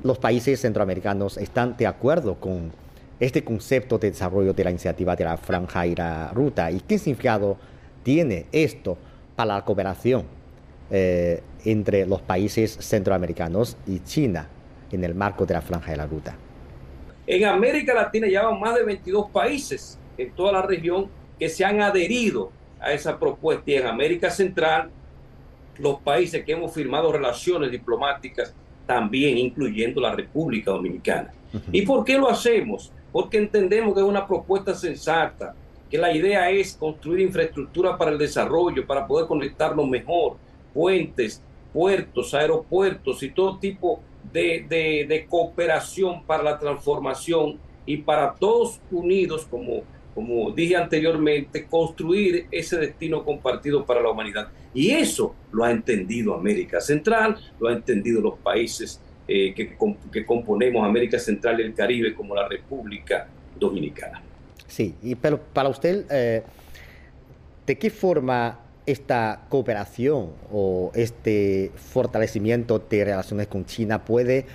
los 0.02 0.18
países 0.18 0.60
centroamericanos 0.60 1.36
están 1.36 1.76
de 1.76 1.86
acuerdo 1.86 2.36
con 2.36 2.72
este 3.20 3.44
concepto 3.44 3.98
de 3.98 4.10
desarrollo 4.10 4.54
de 4.54 4.64
la 4.64 4.70
iniciativa 4.70 5.14
de 5.14 5.24
la 5.24 5.36
Franja 5.36 5.86
y 5.86 5.94
la 5.94 6.30
Ruta? 6.32 6.70
¿Y 6.70 6.80
qué 6.80 6.98
significado 6.98 7.58
tiene 8.02 8.46
esto 8.50 8.96
para 9.36 9.54
la 9.54 9.64
cooperación 9.64 10.24
eh, 10.90 11.42
entre 11.64 12.06
los 12.06 12.22
países 12.22 12.78
centroamericanos 12.80 13.76
y 13.86 14.00
China 14.00 14.48
en 14.90 15.04
el 15.04 15.14
marco 15.14 15.44
de 15.44 15.54
la 15.54 15.60
Franja 15.60 15.92
y 15.92 15.96
la 15.96 16.06
Ruta? 16.06 16.34
En 17.26 17.44
América 17.44 17.94
Latina 17.94 18.26
ya 18.26 18.42
van 18.42 18.58
más 18.58 18.74
de 18.74 18.82
22 18.82 19.30
países 19.30 19.98
en 20.16 20.32
toda 20.32 20.52
la 20.52 20.62
región 20.62 21.08
que 21.38 21.48
se 21.48 21.64
han 21.64 21.80
adherido 21.80 22.50
a 22.80 22.92
esa 22.92 23.18
propuesta 23.18 23.70
y 23.70 23.74
en 23.74 23.86
América 23.86 24.30
Central 24.30 24.90
los 25.78 26.00
países 26.00 26.44
que 26.44 26.52
hemos 26.52 26.72
firmado 26.72 27.12
relaciones 27.12 27.70
diplomáticas 27.70 28.54
también, 28.86 29.38
incluyendo 29.38 30.00
la 30.00 30.14
República 30.14 30.72
Dominicana. 30.72 31.32
¿Y 31.70 31.82
por 31.82 32.04
qué 32.04 32.18
lo 32.18 32.28
hacemos? 32.28 32.92
Porque 33.12 33.38
entendemos 33.38 33.94
que 33.94 34.00
es 34.00 34.06
una 34.06 34.26
propuesta 34.26 34.74
sensata, 34.74 35.54
que 35.90 35.98
la 35.98 36.14
idea 36.14 36.50
es 36.50 36.76
construir 36.76 37.20
infraestructura 37.20 37.98
para 37.98 38.12
el 38.12 38.18
desarrollo, 38.18 38.86
para 38.86 39.06
poder 39.06 39.26
conectarnos 39.26 39.88
mejor, 39.88 40.36
puentes, 40.72 41.42
puertos, 41.72 42.32
aeropuertos 42.34 43.22
y 43.22 43.30
todo 43.30 43.58
tipo 43.58 44.00
de, 44.32 45.26
cooperación 45.28 46.22
para 46.24 46.42
la 46.42 46.58
transformación 46.58 47.58
y 47.86 47.98
para 47.98 48.34
todos 48.34 48.80
unidos, 48.90 49.46
como, 49.50 49.82
como 50.14 50.52
dije 50.52 50.76
anteriormente, 50.76 51.66
construir 51.66 52.46
ese 52.52 52.78
destino 52.78 53.24
compartido 53.24 53.84
para 53.84 54.00
la 54.00 54.10
humanidad. 54.10 54.48
Y 54.72 54.90
eso 54.90 55.34
lo 55.50 55.64
ha 55.64 55.72
entendido 55.72 56.34
América 56.34 56.80
Central, 56.80 57.36
lo 57.58 57.68
ha 57.68 57.72
entendido 57.72 58.20
los 58.20 58.38
países 58.38 59.00
eh, 59.32 59.54
que, 59.54 59.76
que, 60.10 60.26
componemos 60.26 60.84
América 60.84 61.16
Central 61.16 61.60
y 61.60 61.62
el 61.62 61.72
Caribe, 61.72 62.12
como 62.14 62.34
la 62.34 62.48
República 62.48 63.28
Dominicana. 63.56 64.20
Sí, 64.66 64.96
y 65.04 65.14
pero 65.14 65.38
para 65.38 65.68
usted, 65.68 66.04
eh, 66.10 66.42
¿de 67.64 67.78
qué 67.78 67.90
forma 67.90 68.58
esta 68.86 69.42
cooperación 69.48 70.30
o 70.50 70.90
este 70.96 71.70
fortalecimiento 71.76 72.80
de 72.80 73.04
relaciones 73.04 73.46
con 73.46 73.64
China 73.66 74.04
puede 74.04 74.46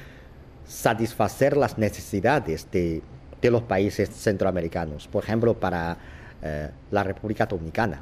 satisfacer 0.68 1.56
las 1.56 1.78
necesidades 1.78 2.70
de, 2.70 3.02
los 3.44 3.64
países 3.64 4.10
centroamericanos, 4.10 5.08
por 5.08 5.24
ejemplo, 5.24 5.54
para 5.54 5.98
eh, 6.44 6.70
la 6.92 7.04
República 7.04 7.46
Dominicana? 7.46 8.02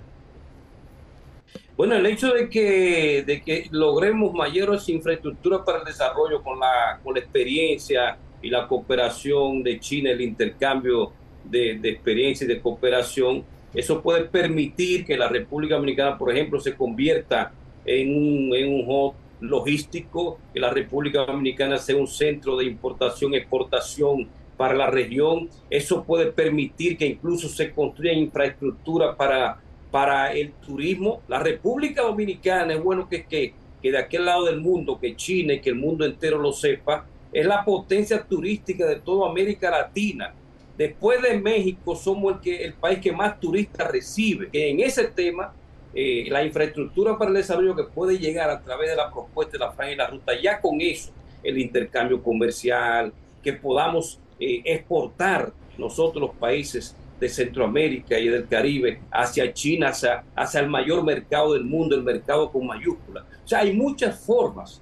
Bueno, 1.75 1.95
el 1.95 2.05
hecho 2.05 2.31
de 2.31 2.49
que, 2.49 3.23
de 3.25 3.41
que 3.41 3.67
logremos 3.71 4.31
mayores 4.33 4.87
infraestructuras 4.89 5.61
para 5.65 5.79
el 5.79 5.85
desarrollo 5.85 6.43
con 6.43 6.59
la, 6.59 6.99
con 7.03 7.15
la 7.15 7.19
experiencia 7.19 8.15
y 8.43 8.49
la 8.49 8.67
cooperación 8.67 9.63
de 9.63 9.79
China, 9.79 10.11
el 10.11 10.21
intercambio 10.21 11.11
de, 11.43 11.79
de 11.79 11.89
experiencia 11.89 12.45
y 12.45 12.47
de 12.47 12.61
cooperación, 12.61 13.43
eso 13.73 14.01
puede 14.03 14.25
permitir 14.25 15.03
que 15.03 15.17
la 15.17 15.27
República 15.27 15.75
Dominicana, 15.75 16.15
por 16.15 16.31
ejemplo, 16.31 16.59
se 16.59 16.75
convierta 16.75 17.51
en 17.85 18.15
un, 18.15 18.55
en 18.55 18.71
un 18.71 18.83
hub 18.87 19.15
logístico, 19.39 20.39
que 20.53 20.59
la 20.59 20.69
República 20.69 21.25
Dominicana 21.25 21.77
sea 21.77 21.95
un 21.95 22.07
centro 22.07 22.55
de 22.55 22.65
importación, 22.65 23.33
exportación 23.33 24.29
para 24.57 24.75
la 24.75 24.91
región. 24.91 25.49
Eso 25.71 26.03
puede 26.03 26.31
permitir 26.31 26.97
que 26.97 27.07
incluso 27.07 27.49
se 27.49 27.71
construya 27.71 28.13
infraestructura 28.13 29.15
para, 29.15 29.59
para 29.93 30.33
el 30.33 30.53
turismo. 30.53 31.21
La 31.27 31.37
República 31.37 32.01
Dominicana 32.01 32.73
es 32.73 32.81
bueno 32.81 33.07
que, 33.07 33.25
que, 33.25 33.53
que 33.79 33.91
de 33.91 33.99
aquel 33.99 34.25
lado 34.25 34.45
del 34.45 34.59
mundo, 34.59 34.99
que 34.99 35.15
China 35.15 35.53
y 35.53 35.61
que 35.61 35.69
el 35.69 35.75
mundo 35.75 36.03
entero 36.03 36.39
lo 36.39 36.51
sepa, 36.51 37.05
es 37.31 37.45
la 37.45 37.63
potencia 37.63 38.23
turística 38.23 38.87
de 38.87 38.95
toda 38.95 39.29
América 39.29 39.69
Latina. 39.69 40.33
Después 40.75 41.21
de 41.21 41.39
México 41.39 41.95
somos 41.95 42.33
el, 42.33 42.39
que, 42.39 42.65
el 42.65 42.73
país 42.73 42.97
que 42.97 43.11
más 43.11 43.39
turistas 43.39 43.91
recibe. 43.91 44.49
En 44.51 44.79
ese 44.79 45.09
tema, 45.09 45.53
eh, 45.93 46.25
la 46.27 46.43
infraestructura 46.43 47.15
para 47.15 47.29
el 47.29 47.37
desarrollo 47.37 47.75
que 47.75 47.83
puede 47.83 48.17
llegar 48.17 48.49
a 48.49 48.63
través 48.63 48.89
de 48.89 48.95
la 48.95 49.11
propuesta 49.11 49.51
de 49.51 49.59
la 49.59 49.73
franja 49.73 49.93
y 49.93 49.95
la 49.95 50.07
ruta, 50.07 50.33
ya 50.41 50.59
con 50.59 50.81
eso, 50.81 51.11
el 51.43 51.59
intercambio 51.59 52.23
comercial, 52.23 53.13
que 53.43 53.53
podamos 53.53 54.19
eh, 54.39 54.63
exportar 54.65 55.53
nosotros 55.77 56.19
los 56.19 56.35
países 56.35 56.95
de 57.23 57.29
Centroamérica 57.29 58.19
y 58.19 58.27
del 58.27 58.47
Caribe 58.47 58.99
hacia 59.09 59.53
China, 59.53 59.89
hacia, 59.89 60.59
el 60.59 60.67
mayor 60.67 61.03
mercado 61.03 61.53
del 61.53 61.63
mundo, 61.63 61.95
el 61.95 62.03
mercado 62.03 62.51
con 62.51 62.67
mayúsculas. 62.67 63.23
O 63.45 63.47
sea, 63.47 63.59
hay 63.59 63.73
muchas 63.73 64.19
formas 64.19 64.81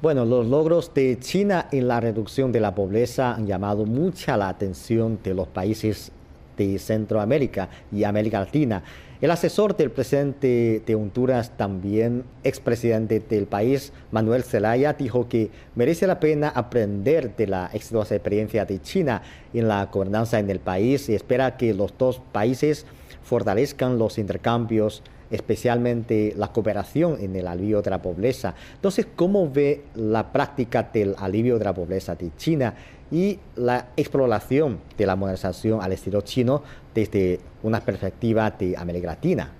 bueno, 0.00 0.24
los 0.24 0.46
logros 0.46 0.94
de 0.94 1.18
China 1.18 1.66
en 1.72 1.88
la 1.88 1.98
reducción 1.98 2.52
de 2.52 2.60
la 2.60 2.72
pobreza 2.72 3.34
han 3.34 3.48
llamado 3.48 3.84
mucha 3.84 4.36
la 4.36 4.48
atención 4.48 5.18
de 5.24 5.34
los 5.34 5.48
países 5.48 6.12
de 6.56 6.78
Centroamérica 6.78 7.68
y 7.90 8.04
América 8.04 8.38
Latina. 8.38 8.80
El 9.20 9.32
asesor 9.32 9.76
del 9.76 9.90
presidente 9.90 10.80
de 10.86 10.94
Honduras, 10.94 11.56
también 11.56 12.22
expresidente 12.44 13.18
del 13.18 13.46
país, 13.46 13.92
Manuel 14.12 14.44
Zelaya, 14.44 14.92
dijo 14.92 15.28
que 15.28 15.50
merece 15.74 16.06
la 16.06 16.20
pena 16.20 16.50
aprender 16.50 17.34
de 17.34 17.48
la 17.48 17.68
exitosa 17.72 18.14
experiencia 18.14 18.64
de 18.64 18.80
China 18.80 19.22
en 19.52 19.66
la 19.66 19.86
gobernanza 19.86 20.38
en 20.38 20.50
el 20.50 20.60
país 20.60 21.08
y 21.08 21.16
espera 21.16 21.56
que 21.56 21.74
los 21.74 21.98
dos 21.98 22.20
países 22.30 22.86
fortalezcan 23.24 23.98
los 23.98 24.18
intercambios 24.18 25.02
especialmente 25.30 26.32
la 26.36 26.52
cooperación 26.52 27.18
en 27.20 27.36
el 27.36 27.46
alivio 27.46 27.82
de 27.82 27.90
la 27.90 28.00
pobreza. 28.00 28.54
Entonces, 28.74 29.06
¿cómo 29.14 29.50
ve 29.50 29.82
la 29.94 30.32
práctica 30.32 30.84
del 30.84 31.14
alivio 31.18 31.58
de 31.58 31.64
la 31.64 31.74
pobreza 31.74 32.14
de 32.14 32.30
China 32.36 32.74
y 33.10 33.38
la 33.56 33.88
exploración 33.96 34.78
de 34.96 35.06
la 35.06 35.16
modernización 35.16 35.82
al 35.82 35.92
estilo 35.92 36.20
chino 36.22 36.62
desde 36.94 37.40
una 37.62 37.80
perspectiva 37.80 38.50
de 38.50 38.76
América 38.76 39.08
Latina? 39.08 39.52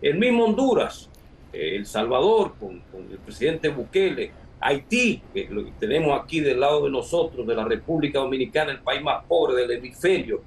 El 0.00 0.18
mismo 0.18 0.44
Honduras, 0.44 1.08
El 1.52 1.86
Salvador, 1.86 2.54
con, 2.58 2.82
el 3.10 3.18
presidente 3.18 3.68
Bukele, 3.68 4.30
Haití, 4.60 5.20
que 5.32 5.46
lo 5.50 5.64
tenemos 5.78 6.18
aquí 6.18 6.40
del 6.40 6.60
lado 6.60 6.84
de 6.84 6.90
nosotros, 6.90 7.46
de 7.46 7.54
la 7.54 7.64
República 7.64 8.18
Dominicana, 8.18 8.72
el 8.72 8.80
país 8.80 9.02
más 9.02 9.24
pobre 9.24 9.54
del 9.54 9.70
hemisferio, 9.72 10.42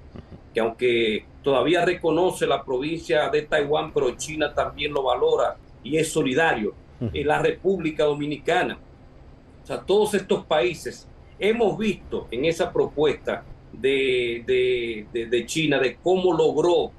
que 0.53 0.59
aunque 0.59 1.25
todavía 1.43 1.85
reconoce 1.85 2.47
la 2.47 2.63
provincia 2.63 3.29
de 3.29 3.43
Taiwán, 3.43 3.93
pero 3.93 4.15
China 4.15 4.53
también 4.53 4.91
lo 4.91 5.03
valora 5.03 5.55
y 5.83 5.97
es 5.97 6.11
solidario. 6.11 6.73
En 6.99 7.27
la 7.27 7.37
República 7.37 8.05
Dominicana. 8.05 8.79
O 9.63 9.67
sea, 9.67 9.81
todos 9.81 10.15
estos 10.15 10.43
países 10.45 11.07
hemos 11.37 11.77
visto 11.77 12.27
en 12.31 12.45
esa 12.45 12.73
propuesta 12.73 13.43
de, 13.73 15.05
de, 15.11 15.45
China 15.45 15.79
de 15.79 15.97
cómo 15.97 16.33
logró 16.33 16.91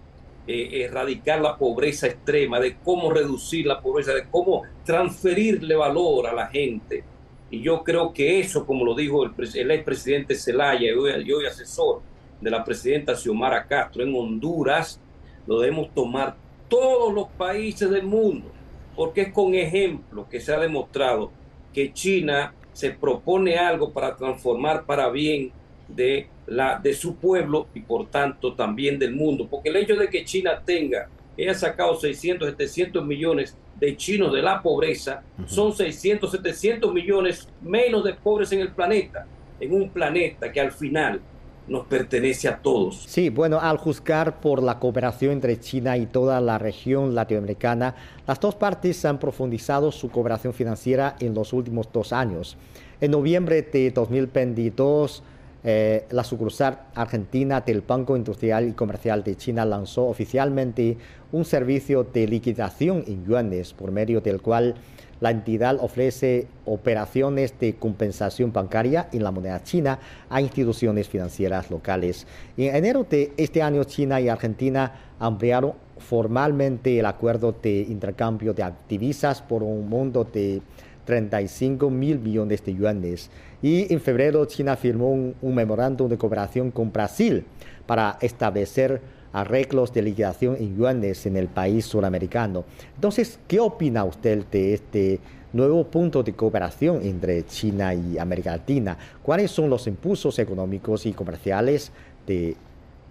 eh, 0.47 0.85
erradicar 0.85 1.41
la 1.41 1.57
pobreza 1.57 2.07
extrema, 2.07 2.61
de 2.61 2.77
cómo 2.77 3.11
reducir 3.11 3.67
la 3.67 3.81
pobreza, 3.81 4.15
de 4.15 4.29
cómo 4.31 4.63
transferirle 4.85 5.75
valor 5.75 6.27
a 6.27 6.33
la 6.33 6.47
gente. 6.47 7.05
Y 7.51 7.61
yo 7.61 7.83
creo 7.83 8.13
que 8.13 8.41
eso, 8.41 8.67
como 8.67 8.85
lo 8.85 8.95
dijo 8.95 9.25
el, 9.25 9.33
el 9.55 9.71
expresidente 9.71 10.35
Zelaya 10.35 10.91
y 10.91 11.33
hoy 11.33 11.47
asesor, 11.47 12.03
de 12.41 12.51
la 12.51 12.65
presidenta 12.65 13.17
Xiomara 13.17 13.67
Castro 13.67 14.03
en 14.03 14.15
Honduras, 14.15 15.01
lo 15.47 15.61
debemos 15.61 15.93
tomar 15.95 16.37
todos 16.69 17.13
los 17.13 17.29
países 17.31 17.91
del 17.91 18.05
mundo, 18.05 18.51
porque 18.95 19.23
es 19.23 19.33
con 19.33 19.55
ejemplo 19.55 20.29
que 20.29 20.41
se 20.41 20.53
ha 20.53 20.61
demostrado 20.61 21.33
que 21.73 21.93
China 21.93 22.55
se 22.73 22.91
propone 22.91 23.57
algo 23.57 23.93
para 23.93 24.15
transformar 24.15 24.85
para 24.85 25.09
bien 25.09 25.51
de, 25.89 26.29
la, 26.49 26.79
de 26.79 26.95
su 26.95 27.17
pueblo 27.17 27.69
y 27.75 27.81
por 27.81 28.09
tanto 28.09 28.55
también 28.55 28.99
del 28.99 29.15
mundo, 29.15 29.47
porque 29.49 29.69
el 29.69 29.77
hecho 29.77 29.97
de 29.97 30.09
que 30.09 30.25
China 30.25 30.63
tenga, 30.65 31.09
haya 31.39 31.55
sacado 31.55 31.95
600, 31.95 32.51
700 32.51 33.05
millones 33.05 33.57
de 33.79 33.97
chinos 33.97 34.33
de 34.33 34.43
la 34.43 34.61
pobreza, 34.61 35.23
son 35.47 35.73
600, 35.73 36.31
700 36.31 36.93
millones 36.93 37.49
menos 37.63 38.03
de 38.05 38.15
pobres 38.15 38.51
en 38.53 38.61
el 38.61 38.73
planeta, 38.73 39.27
en 39.61 39.73
un 39.73 39.89
planeta 39.91 40.51
que 40.51 40.61
al 40.61 40.73
final 40.73 41.21
nos 41.69 41.87
pertenece 41.87 42.49
a 42.49 42.57
todos. 42.59 43.05
Sí, 43.07 43.29
bueno, 43.29 43.61
al 43.61 43.77
juzgar 43.77 44.41
por 44.41 44.63
la 44.63 44.79
cooperación 44.79 45.33
entre 45.33 45.61
China 45.61 45.97
y 45.97 46.07
toda 46.07 46.41
la 46.41 46.59
región 46.59 47.15
latinoamericana, 47.15 47.95
las 48.27 48.41
dos 48.41 48.55
partes 48.55 49.05
han 49.05 49.19
profundizado 49.19 49.93
su 49.93 50.11
cooperación 50.11 50.55
financiera 50.55 51.17
en 51.21 51.35
los 51.35 51.53
últimos 51.53 51.89
dos 51.93 52.13
años. 52.13 52.57
En 53.01 53.11
noviembre 53.13 53.63
de 53.63 53.91
2022, 53.91 55.23
eh, 55.65 56.07
la 56.11 56.23
sucursal 56.23 56.79
argentina 56.95 57.61
del 57.61 57.81
Banco 57.81 58.17
Industrial 58.17 58.69
y 58.69 58.73
Comercial 58.73 59.25
de 59.25 59.37
China 59.37 59.65
lanzó 59.65 60.07
oficialmente 60.07 60.97
un 61.33 61.45
servicio 61.45 62.05
de 62.05 62.29
liquidación 62.29 63.03
en 63.07 63.25
yuanes, 63.25 63.73
por 63.73 63.91
medio 63.91 64.21
del 64.21 64.41
cual 64.41 64.77
la 65.21 65.31
entidad 65.33 65.79
ofrece 65.81 66.47
operaciones 66.65 67.59
de 67.59 67.75
compensación 67.75 68.53
bancaria 68.53 69.09
en 69.13 69.25
la 69.25 69.33
moneda 69.33 69.63
china 69.65 69.99
a 70.31 70.41
instituciones 70.41 71.09
financieras 71.09 71.71
locales. 71.71 72.27
En 72.57 72.77
enero 72.77 73.05
de 73.09 73.33
este 73.37 73.61
año, 73.61 73.83
China 73.85 74.21
y 74.21 74.29
Argentina 74.29 74.93
ampliaron 75.19 75.73
formalmente 75.99 77.01
el 77.01 77.07
acuerdo 77.07 77.53
de 77.61 77.81
intercambio 77.81 78.55
de 78.55 78.65
divisas 78.89 79.43
por 79.43 79.65
un 79.65 79.89
monto 79.89 80.23
de 80.23 80.63
35 81.09 81.89
mil 81.89 82.19
millones 82.19 82.63
de 82.67 82.75
yuanes. 82.75 83.31
Y 83.63 83.91
en 83.91 83.99
febrero, 83.99 84.45
China 84.45 84.77
firmó 84.77 85.11
un, 85.11 85.35
un 85.41 85.55
memorándum 85.55 86.07
de 86.07 86.19
cooperación 86.19 86.71
con 86.71 86.93
Brasil 86.93 87.47
para 87.87 88.19
establecer 88.21 89.01
arreglos 89.33 89.91
de 89.95 90.03
liquidación 90.03 90.57
en 90.61 90.77
yuanes 90.77 91.25
en 91.25 91.39
el 91.39 91.49
país 91.49 91.87
suramericano. 91.87 92.67
Entonces, 92.95 93.39
¿qué 93.49 93.59
opina 93.59 94.05
usted 94.05 94.45
de 94.53 94.75
este 94.75 95.21
nuevo 95.55 95.83
punto 95.85 96.23
de 96.23 96.35
cooperación 96.35 97.01
entre 97.03 97.47
China 97.47 97.95
y 97.95 98.19
América 98.19 98.51
Latina? 98.51 98.99
¿Cuáles 99.23 99.51
son 99.51 99.71
los 99.71 99.87
impulsos 99.87 100.39
económicos 100.39 101.07
y 101.07 101.15
comerciales 101.15 101.91
de 102.27 102.55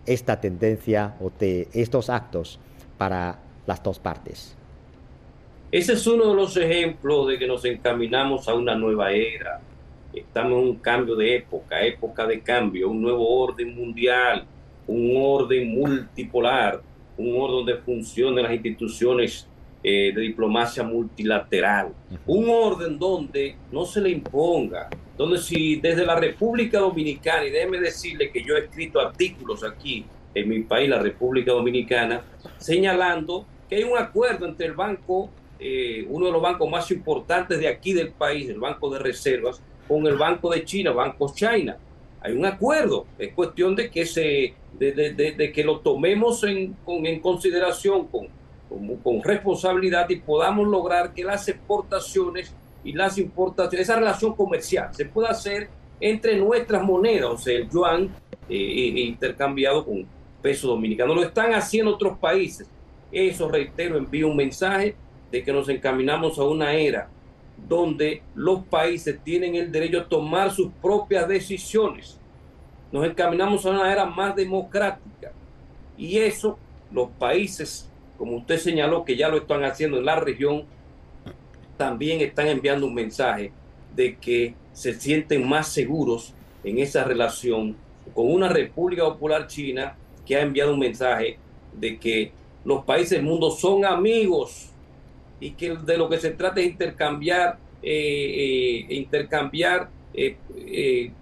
esta 0.06 0.40
tendencia 0.40 1.16
o 1.20 1.32
de 1.40 1.68
estos 1.74 2.12
actos 2.12 2.60
para 3.00 3.40
las 3.66 3.82
dos 3.82 3.98
partes? 3.98 4.56
Ese 5.72 5.94
es 5.94 6.08
uno 6.08 6.30
de 6.30 6.36
los 6.36 6.56
ejemplos 6.58 7.28
de 7.28 7.38
que 7.38 7.48
nos 7.48 7.66
encaminamos 7.66 8.48
a 8.48 8.54
una 8.54 8.76
nueva 8.76 9.12
era. 9.12 9.60
Estamos 10.14 10.54
en 10.54 10.70
un 10.70 10.76
cambio 10.78 11.16
de 11.16 11.36
época, 11.36 11.84
época 11.86 12.26
de 12.26 12.42
cambio, 12.42 12.90
un 12.90 13.02
nuevo 13.02 13.28
orden 13.28 13.76
mundial 13.76 14.48
un 14.88 15.14
orden 15.18 15.70
multipolar, 15.70 16.82
un 17.18 17.36
orden 17.36 17.66
donde 17.66 17.76
funcionen 17.78 18.44
las 18.44 18.54
instituciones 18.54 19.48
eh, 19.84 20.12
de 20.14 20.22
diplomacia 20.22 20.84
multilateral, 20.84 21.94
un 22.26 22.50
orden 22.50 22.98
donde 22.98 23.56
no 23.72 23.86
se 23.86 24.02
le 24.02 24.10
imponga, 24.10 24.90
donde 25.18 25.38
si 25.38 25.76
desde 25.78 26.06
la 26.06 26.16
República 26.16 26.80
Dominicana, 26.80 27.46
y 27.46 27.52
déjeme 27.52 27.80
decirle 27.80 28.32
que 28.32 28.44
yo 28.44 28.56
he 28.56 28.66
escrito 28.66 29.00
artículos 29.00 29.64
aquí 29.64 30.06
en 30.34 30.50
mi 30.50 30.62
país, 30.62 30.90
la 30.90 31.00
República 31.00 31.52
Dominicana, 31.52 32.22
señalando 32.58 33.46
que 33.70 33.76
hay 33.76 33.84
un 33.84 33.98
acuerdo 33.98 34.46
entre 34.46 34.68
el 34.68 34.74
banco, 34.74 35.30
eh, 35.60 36.06
uno 36.10 36.28
de 36.28 36.32
los 36.32 36.42
bancos 36.42 36.70
más 36.70 36.90
importantes 36.92 37.60
de 37.60 37.68
aquí 37.68 37.94
del 37.94 38.12
país, 38.12 38.50
el 38.50 38.60
Banco 38.60 38.90
de 38.90 39.00
Reservas, 39.00 39.62
con 39.88 40.06
el 40.06 40.16
Banco 40.16 40.52
de 40.52 40.64
China, 40.64 40.92
Banco 40.92 41.32
China. 41.34 41.78
Hay 42.22 42.34
un 42.34 42.46
acuerdo, 42.46 43.06
es 43.18 43.34
cuestión 43.34 43.76
de 43.76 43.90
que 43.90 44.06
se 44.06 44.54
de, 44.78 45.52
que 45.54 45.64
lo 45.64 45.80
tomemos 45.80 46.44
en, 46.44 46.76
en 46.88 47.20
consideración 47.20 48.08
con, 48.08 48.28
con, 49.04 49.24
responsabilidad 49.24 50.10
y 50.10 50.18
podamos 50.18 50.68
lograr 50.68 51.14
que 51.14 51.24
las 51.24 51.48
exportaciones 51.48 52.54
y 52.84 52.94
las 52.94 53.18
importaciones, 53.18 53.88
esa 53.88 53.98
relación 53.98 54.36
comercial 54.36 54.94
se 54.94 55.06
pueda 55.06 55.30
hacer 55.30 55.70
entre 56.00 56.38
nuestras 56.38 56.84
monedas, 56.84 57.30
o 57.32 57.38
sea, 57.38 57.58
el 57.58 57.70
yuan 57.70 58.06
eh, 58.50 58.56
eh, 58.56 59.00
intercambiado 59.00 59.84
con 59.84 60.06
peso 60.42 60.68
dominicano. 60.68 61.16
Lo 61.16 61.24
están 61.24 61.54
haciendo 61.54 61.96
otros 61.96 62.20
países. 62.20 62.70
Eso, 63.12 63.50
reitero, 63.50 63.98
envío 63.98 64.28
un 64.28 64.38
mensaje 64.38 64.96
de 65.32 65.44
que 65.44 65.54
nos 65.54 65.70
encaminamos 65.70 66.38
a 66.40 66.44
una 66.44 66.74
era 66.74 67.10
donde 67.68 68.22
los 68.36 68.64
países 68.66 69.20
tienen 69.24 69.56
el 69.56 69.72
derecho 69.72 70.02
a 70.02 70.08
tomar 70.08 70.52
sus 70.52 70.72
propias 70.82 71.28
decisiones 71.28 72.20
nos 72.92 73.06
encaminamos 73.06 73.66
a 73.66 73.72
una 73.72 73.92
era 73.92 74.06
más 74.06 74.36
democrática. 74.36 75.32
Y 75.98 76.18
eso 76.20 76.58
los 76.92 77.10
países, 77.10 77.90
como 78.18 78.38
usted 78.38 78.58
señaló, 78.58 79.04
que 79.04 79.18
ya 79.18 79.28
lo 79.30 79.38
están 79.38 79.64
haciendo 79.64 79.98
en 79.98 80.06
la 80.06 80.20
región, 80.20 80.64
también 81.76 82.22
están 82.22 82.48
enviando 82.48 82.88
un 82.88 82.94
mensaje 82.94 83.52
de 83.96 84.16
que 84.18 84.56
se 84.74 84.94
sienten 84.94 85.48
más 85.48 85.68
seguros 85.68 86.34
en 86.64 86.80
esa 86.80 87.04
relación 87.04 87.76
con 88.14 88.32
una 88.32 88.50
República 88.50 89.04
Popular 89.04 89.48
China 89.48 89.96
que 90.26 90.36
ha 90.36 90.42
enviado 90.42 90.74
un 90.74 90.80
mensaje 90.80 91.38
de 91.74 92.00
que 92.00 92.32
los 92.64 92.84
países 92.86 93.12
del 93.12 93.24
mundo 93.24 93.52
son 93.52 93.86
amigos 93.86 94.70
y 95.40 95.52
que 95.52 95.76
de 95.76 95.98
lo 95.98 96.10
que 96.10 96.20
se 96.20 96.32
trata 96.32 96.62
es 96.62 96.68
intercambiar, 96.68 97.58
eh, 97.82 98.86
eh, 98.90 98.94
intercambiar 98.96 99.90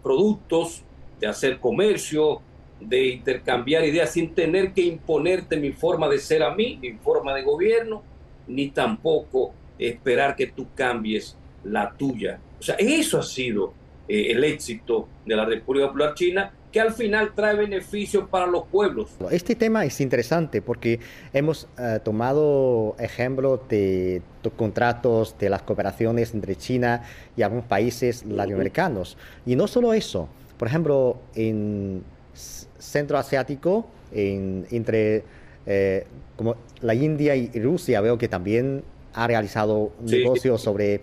productos, 0.02 0.84
de 1.20 1.28
hacer 1.28 1.60
comercio, 1.60 2.42
de 2.80 3.08
intercambiar 3.08 3.86
ideas 3.86 4.12
sin 4.12 4.34
tener 4.34 4.74
que 4.74 4.82
imponerte 4.82 5.58
mi 5.58 5.72
forma 5.72 6.08
de 6.10 6.20
ser 6.20 6.44
a 6.44 6.54
mí, 6.54 6.78
mi 6.82 6.94
forma 6.94 7.34
de 7.34 7.44
gobierno, 7.44 8.04
ni 8.48 8.70
tampoco 8.70 9.54
esperar 9.78 10.36
que 10.36 10.48
tú 10.48 10.68
cambies 10.76 11.38
la 11.64 11.92
tuya. 11.92 12.40
O 12.60 12.64
sea, 12.64 12.76
eso 12.76 13.20
ha 13.20 13.24
sido 13.24 13.74
eh, 14.08 14.32
el 14.32 14.44
éxito 14.44 15.08
de 15.26 15.36
la 15.36 15.46
República 15.46 15.88
Popular 15.88 16.14
China 16.14 16.54
que 16.76 16.82
al 16.82 16.92
final 16.92 17.32
trae 17.34 17.56
beneficios 17.56 18.28
para 18.28 18.46
los 18.48 18.66
pueblos. 18.68 19.12
Este 19.32 19.56
tema 19.56 19.86
es 19.86 20.02
interesante 20.02 20.62
porque 20.62 21.00
hemos 21.32 21.70
eh, 21.80 22.02
tomado 22.04 22.98
ejemplo 23.00 23.64
de, 23.70 24.22
contratos 24.58 25.38
de 25.40 25.48
las 25.48 25.62
cooperaciones 25.62 26.34
entre 26.34 26.58
China 26.58 27.04
y 27.38 27.44
algunos 27.44 27.64
países 27.64 28.26
latinoamericanos. 28.26 29.18
Y 29.46 29.56
no 29.56 29.68
solo 29.68 29.94
eso, 29.94 30.28
por 30.58 30.68
ejemplo, 30.68 31.18
en 31.34 32.04
centro 32.34 33.20
asiático, 33.20 33.88
entre 34.12 35.24
eh, 35.66 36.06
como 36.36 36.58
la 36.82 36.94
India 36.94 37.38
y 37.38 37.58
Rusia, 37.58 38.02
veo 38.02 38.18
que 38.18 38.28
también 38.28 38.84
ha 39.14 39.28
realizado 39.28 39.94
negocios 40.02 40.62
sobre 40.62 41.00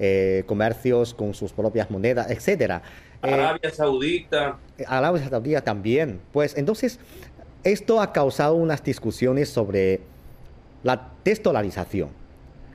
eh, 0.00 0.42
comercios 0.46 1.14
con 1.14 1.32
sus 1.32 1.52
propias 1.52 1.88
monedas, 1.92 2.28
etcétera. 2.28 2.82
Eh, 3.22 3.32
Arabia 3.32 3.70
Saudita. 3.70 4.58
Arabia 4.86 5.28
Saudita 5.28 5.60
también. 5.60 6.20
Pues 6.32 6.56
entonces, 6.56 6.98
esto 7.64 8.00
ha 8.00 8.12
causado 8.12 8.54
unas 8.54 8.82
discusiones 8.82 9.48
sobre 9.48 10.00
la 10.82 11.08
desdolarización, 11.24 12.10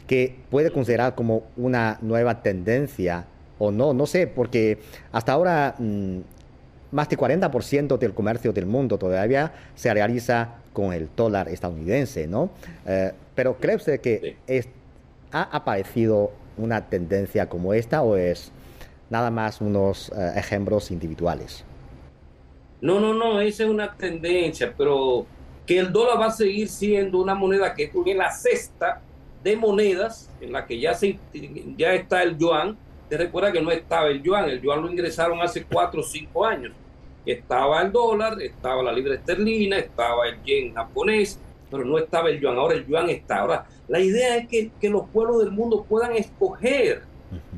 que 0.07 0.39
puede 0.49 0.71
considerar 0.71 1.15
como 1.15 1.43
una 1.57 1.97
nueva 2.01 2.41
tendencia 2.41 3.25
o 3.59 3.71
no, 3.71 3.93
no 3.93 4.05
sé, 4.05 4.27
porque 4.27 4.79
hasta 5.11 5.33
ahora 5.33 5.75
mm, 5.77 6.19
más 6.91 7.09
del 7.09 7.19
40% 7.19 7.97
del 7.97 8.13
comercio 8.13 8.53
del 8.53 8.65
mundo 8.65 8.97
todavía 8.97 9.51
se 9.75 9.93
realiza 9.93 10.55
con 10.71 10.93
el 10.93 11.09
dólar 11.15 11.49
estadounidense, 11.49 12.27
¿no? 12.27 12.51
Eh, 12.85 13.11
pero 13.35 13.57
¿cree 13.57 13.75
usted 13.75 13.99
que 13.99 14.37
ha 15.31 15.41
aparecido 15.41 16.31
una 16.57 16.87
tendencia 16.87 17.49
como 17.49 17.73
esta 17.73 18.01
o 18.01 18.15
es 18.15 18.51
nada 19.09 19.31
más 19.31 19.61
unos 19.61 20.09
eh, 20.09 20.33
ejemplos 20.35 20.91
individuales? 20.91 21.63
No, 22.81 22.99
no, 22.99 23.13
no, 23.13 23.41
esa 23.41 23.63
es 23.63 23.69
una 23.69 23.93
tendencia, 23.95 24.73
pero 24.77 25.25
que 25.65 25.79
el 25.79 25.91
dólar 25.91 26.19
va 26.19 26.25
a 26.27 26.31
seguir 26.31 26.69
siendo 26.69 27.19
una 27.19 27.35
moneda 27.35 27.73
que 27.73 27.91
es 27.93 28.15
la 28.15 28.31
cesta 28.31 29.01
de 29.43 29.55
monedas 29.55 30.29
en 30.39 30.51
la 30.51 30.65
que 30.65 30.79
ya, 30.79 30.93
se, 30.93 31.17
ya 31.75 31.93
está 31.93 32.23
el 32.23 32.37
yuan, 32.37 32.77
te 33.09 33.17
recuerda 33.17 33.51
que 33.51 33.61
no 33.61 33.71
estaba 33.71 34.07
el 34.07 34.21
yuan, 34.21 34.49
el 34.49 34.61
yuan 34.61 34.81
lo 34.81 34.91
ingresaron 34.91 35.41
hace 35.41 35.63
cuatro 35.63 36.01
o 36.01 36.03
cinco 36.03 36.45
años. 36.45 36.73
Estaba 37.25 37.81
el 37.81 37.91
dólar, 37.91 38.41
estaba 38.41 38.81
la 38.83 38.91
libra 38.93 39.15
esterlina, 39.15 39.77
estaba 39.77 40.27
el 40.27 40.41
yen 40.43 40.73
japonés, 40.73 41.39
pero 41.69 41.83
no 41.83 41.97
estaba 41.97 42.29
el 42.29 42.39
yuan. 42.39 42.57
Ahora 42.57 42.75
el 42.75 42.85
yuan 42.85 43.09
está. 43.09 43.39
Ahora, 43.39 43.65
la 43.87 43.99
idea 43.99 44.37
es 44.37 44.47
que, 44.47 44.71
que 44.79 44.89
los 44.89 45.09
pueblos 45.09 45.39
del 45.39 45.51
mundo 45.51 45.85
puedan 45.87 46.13
escoger 46.13 47.03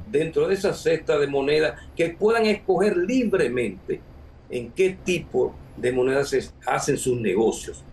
dentro 0.09 0.47
de 0.47 0.55
esa 0.55 0.73
cesta 0.73 1.17
de 1.17 1.27
moneda, 1.27 1.77
que 1.95 2.09
puedan 2.09 2.45
escoger 2.45 2.97
libremente 2.97 4.01
en 4.49 4.71
qué 4.71 4.97
tipo 5.03 5.53
de 5.77 5.91
monedas 5.91 6.29
se 6.29 6.49
hacen 6.65 6.97
sus 6.97 7.19
negocios. 7.19 7.83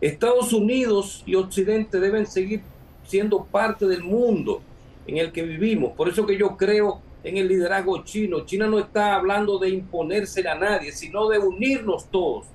Estados 0.00 0.52
Unidos 0.52 1.22
y 1.26 1.34
Occidente 1.34 1.98
deben 2.00 2.26
seguir 2.26 2.62
siendo 3.06 3.44
parte 3.44 3.86
del 3.86 4.02
mundo 4.02 4.62
en 5.06 5.18
el 5.18 5.32
que 5.32 5.42
vivimos. 5.42 5.92
Por 5.92 6.08
eso 6.08 6.26
que 6.26 6.38
yo 6.38 6.56
creo 6.56 7.00
en 7.24 7.38
el 7.38 7.48
liderazgo 7.48 8.04
chino. 8.04 8.44
China 8.44 8.66
no 8.66 8.78
está 8.78 9.16
hablando 9.16 9.58
de 9.58 9.70
imponerse 9.70 10.46
a 10.46 10.54
nadie, 10.54 10.92
sino 10.92 11.28
de 11.28 11.38
unirnos 11.38 12.10
todos, 12.10 12.46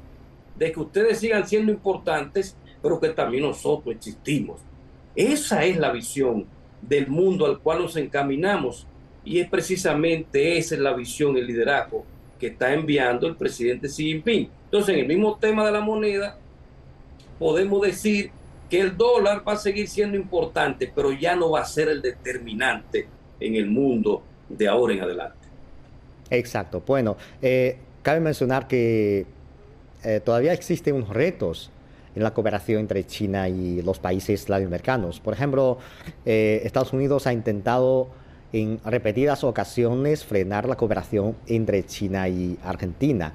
de 0.55 0.71
que 0.71 0.79
ustedes 0.79 1.19
sigan 1.19 1.47
siendo 1.47 1.71
importantes, 1.71 2.55
pero 2.81 2.99
que 2.99 3.09
también 3.09 3.43
nosotros 3.43 3.95
existimos. 3.95 4.61
Esa 5.15 5.65
es 5.65 5.77
la 5.77 5.91
visión 5.91 6.45
del 6.81 7.07
mundo 7.07 7.45
al 7.45 7.59
cual 7.59 7.79
nos 7.79 7.95
encaminamos 7.95 8.87
y 9.23 9.39
es 9.39 9.49
precisamente 9.49 10.57
esa 10.57 10.75
es 10.75 10.81
la 10.81 10.93
visión, 10.93 11.37
el 11.37 11.47
liderazgo 11.47 12.05
que 12.39 12.47
está 12.47 12.73
enviando 12.73 13.27
el 13.27 13.35
presidente 13.35 13.87
Xi 13.87 14.05
Jinping. 14.05 14.49
Entonces, 14.65 14.95
en 14.95 15.01
el 15.01 15.07
mismo 15.07 15.37
tema 15.37 15.65
de 15.65 15.71
la 15.71 15.81
moneda, 15.81 16.37
podemos 17.37 17.81
decir 17.81 18.31
que 18.69 18.79
el 18.79 18.95
dólar 18.95 19.43
va 19.47 19.53
a 19.53 19.57
seguir 19.57 19.87
siendo 19.87 20.15
importante, 20.15 20.91
pero 20.93 21.11
ya 21.11 21.35
no 21.35 21.51
va 21.51 21.61
a 21.61 21.65
ser 21.65 21.89
el 21.89 22.01
determinante 22.01 23.07
en 23.39 23.55
el 23.55 23.67
mundo 23.67 24.21
de 24.47 24.67
ahora 24.67 24.93
en 24.93 25.01
adelante. 25.01 25.37
Exacto. 26.29 26.83
Bueno, 26.85 27.17
eh, 27.41 27.77
cabe 28.03 28.19
mencionar 28.19 28.67
que 28.67 29.25
eh, 30.03 30.21
todavía 30.23 30.53
existen 30.53 30.95
unos 30.95 31.09
retos 31.09 31.71
en 32.15 32.23
la 32.23 32.33
cooperación 32.33 32.81
entre 32.81 33.05
China 33.05 33.49
y 33.49 33.81
los 33.81 33.99
países 33.99 34.49
latinoamericanos. 34.49 35.19
Por 35.19 35.33
ejemplo, 35.33 35.77
eh, 36.25 36.61
Estados 36.63 36.93
Unidos 36.93 37.27
ha 37.27 37.33
intentado 37.33 38.09
en 38.51 38.79
repetidas 38.83 39.43
ocasiones 39.43 40.25
frenar 40.25 40.67
la 40.67 40.75
cooperación 40.75 41.35
entre 41.47 41.85
China 41.85 42.27
y 42.27 42.57
Argentina. 42.63 43.33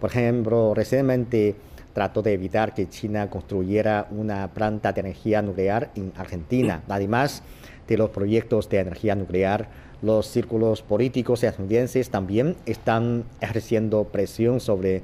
Por 0.00 0.10
ejemplo, 0.10 0.74
recientemente 0.74 1.56
trató 1.92 2.22
de 2.22 2.32
evitar 2.32 2.74
que 2.74 2.88
China 2.88 3.30
construyera 3.30 4.08
una 4.10 4.48
planta 4.52 4.92
de 4.92 5.00
energía 5.00 5.42
nuclear 5.42 5.90
en 5.94 6.12
Argentina. 6.16 6.82
Además 6.88 7.42
de 7.86 7.96
los 7.98 8.10
proyectos 8.10 8.68
de 8.68 8.78
energía 8.80 9.14
nuclear, 9.14 9.68
los 10.02 10.26
círculos 10.26 10.82
políticos 10.82 11.42
estadounidenses 11.42 12.10
también 12.10 12.56
están 12.66 13.24
ejerciendo 13.40 14.04
presión 14.04 14.60
sobre 14.60 15.02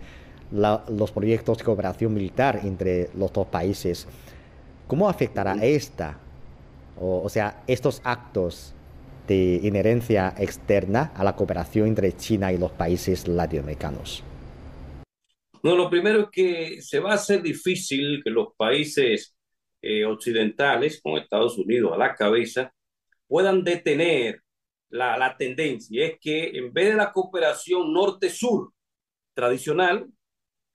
los 0.52 1.10
proyectos 1.12 1.58
de 1.58 1.64
cooperación 1.64 2.12
militar 2.12 2.60
entre 2.64 3.10
los 3.14 3.32
dos 3.32 3.46
países. 3.46 4.06
¿Cómo 4.86 5.08
afectará 5.08 5.54
esta, 5.64 6.18
o, 6.98 7.22
o 7.22 7.28
sea, 7.28 7.62
estos 7.66 8.00
actos 8.04 8.74
de 9.28 9.60
inherencia 9.62 10.34
externa 10.36 11.12
a 11.14 11.22
la 11.22 11.36
cooperación 11.36 11.86
entre 11.86 12.16
China 12.16 12.52
y 12.52 12.58
los 12.58 12.72
países 12.72 13.28
latinoamericanos? 13.28 14.24
No, 15.62 15.76
lo 15.76 15.88
primero 15.88 16.22
es 16.22 16.28
que 16.32 16.82
se 16.82 16.98
va 16.98 17.12
a 17.12 17.14
hacer 17.14 17.42
difícil 17.42 18.22
que 18.24 18.30
los 18.30 18.48
países 18.56 19.36
eh, 19.82 20.04
occidentales, 20.04 21.00
con 21.00 21.18
Estados 21.18 21.58
Unidos 21.58 21.92
a 21.92 21.98
la 21.98 22.14
cabeza, 22.14 22.72
puedan 23.28 23.62
detener 23.62 24.42
la, 24.88 25.16
la 25.16 25.36
tendencia. 25.36 26.06
Es 26.06 26.18
que 26.20 26.50
en 26.58 26.72
vez 26.72 26.88
de 26.88 26.94
la 26.94 27.12
cooperación 27.12 27.92
norte-sur 27.92 28.72
tradicional, 29.34 30.08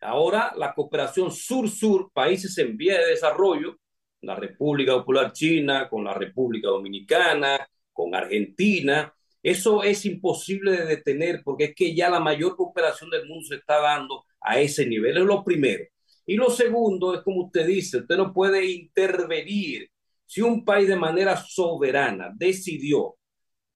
ahora 0.01 0.53
la 0.55 0.73
cooperación 0.73 1.31
sur-sur, 1.31 2.11
países 2.13 2.57
en 2.57 2.77
vía 2.77 2.99
de 2.99 3.07
desarrollo, 3.07 3.77
la 4.21 4.35
República 4.35 4.93
Popular 4.93 5.31
China, 5.31 5.87
con 5.89 6.03
la 6.03 6.13
República 6.13 6.69
Dominicana, 6.69 7.67
con 7.93 8.15
Argentina. 8.15 9.13
Eso 9.41 9.83
es 9.83 10.05
imposible 10.05 10.71
de 10.71 10.85
detener 10.85 11.41
porque 11.43 11.65
es 11.65 11.75
que 11.75 11.95
ya 11.95 12.09
la 12.09 12.19
mayor 12.19 12.55
cooperación 12.55 13.09
del 13.09 13.27
mundo 13.27 13.45
se 13.45 13.55
está 13.55 13.79
dando 13.79 14.23
a 14.41 14.59
ese 14.59 14.85
nivel. 14.85 15.17
Es 15.17 15.23
lo 15.23 15.43
primero. 15.43 15.85
Y 16.25 16.35
lo 16.35 16.49
segundo 16.49 17.13
es 17.13 17.21
como 17.21 17.45
usted 17.45 17.67
dice, 17.67 17.99
usted 17.99 18.17
no 18.17 18.33
puede 18.33 18.65
intervenir 18.65 19.89
si 20.25 20.41
un 20.41 20.65
país 20.65 20.87
de 20.87 20.95
manera 20.95 21.37
soberana 21.37 22.31
decidió 22.35 23.15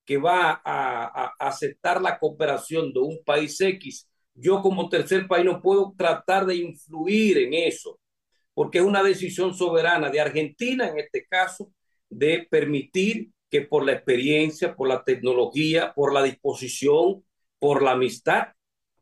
que 0.05 0.17
va 0.17 0.61
a, 0.65 1.05
a, 1.05 1.33
aceptar 1.39 2.01
la 2.01 2.17
cooperación 2.17 2.91
de 2.91 2.99
un 2.99 3.23
país 3.23 3.61
X, 3.61 4.09
yo 4.39 4.61
como 4.61 4.89
tercer 4.89 5.27
país 5.27 5.45
no 5.45 5.61
puedo 5.61 5.93
tratar 5.97 6.45
de 6.45 6.55
influir 6.55 7.37
en 7.39 7.53
eso, 7.53 7.99
porque 8.53 8.79
es 8.79 8.83
una 8.83 9.03
decisión 9.03 9.53
soberana 9.53 10.09
de 10.09 10.19
Argentina, 10.19 10.87
en 10.87 10.99
este 10.99 11.25
caso, 11.25 11.71
de 12.09 12.47
permitir 12.49 13.31
que 13.49 13.61
por 13.61 13.85
la 13.85 13.93
experiencia, 13.93 14.75
por 14.75 14.87
la 14.87 15.03
tecnología, 15.03 15.93
por 15.93 16.13
la 16.13 16.23
disposición, 16.23 17.23
por 17.57 17.81
la 17.83 17.91
amistad 17.91 18.49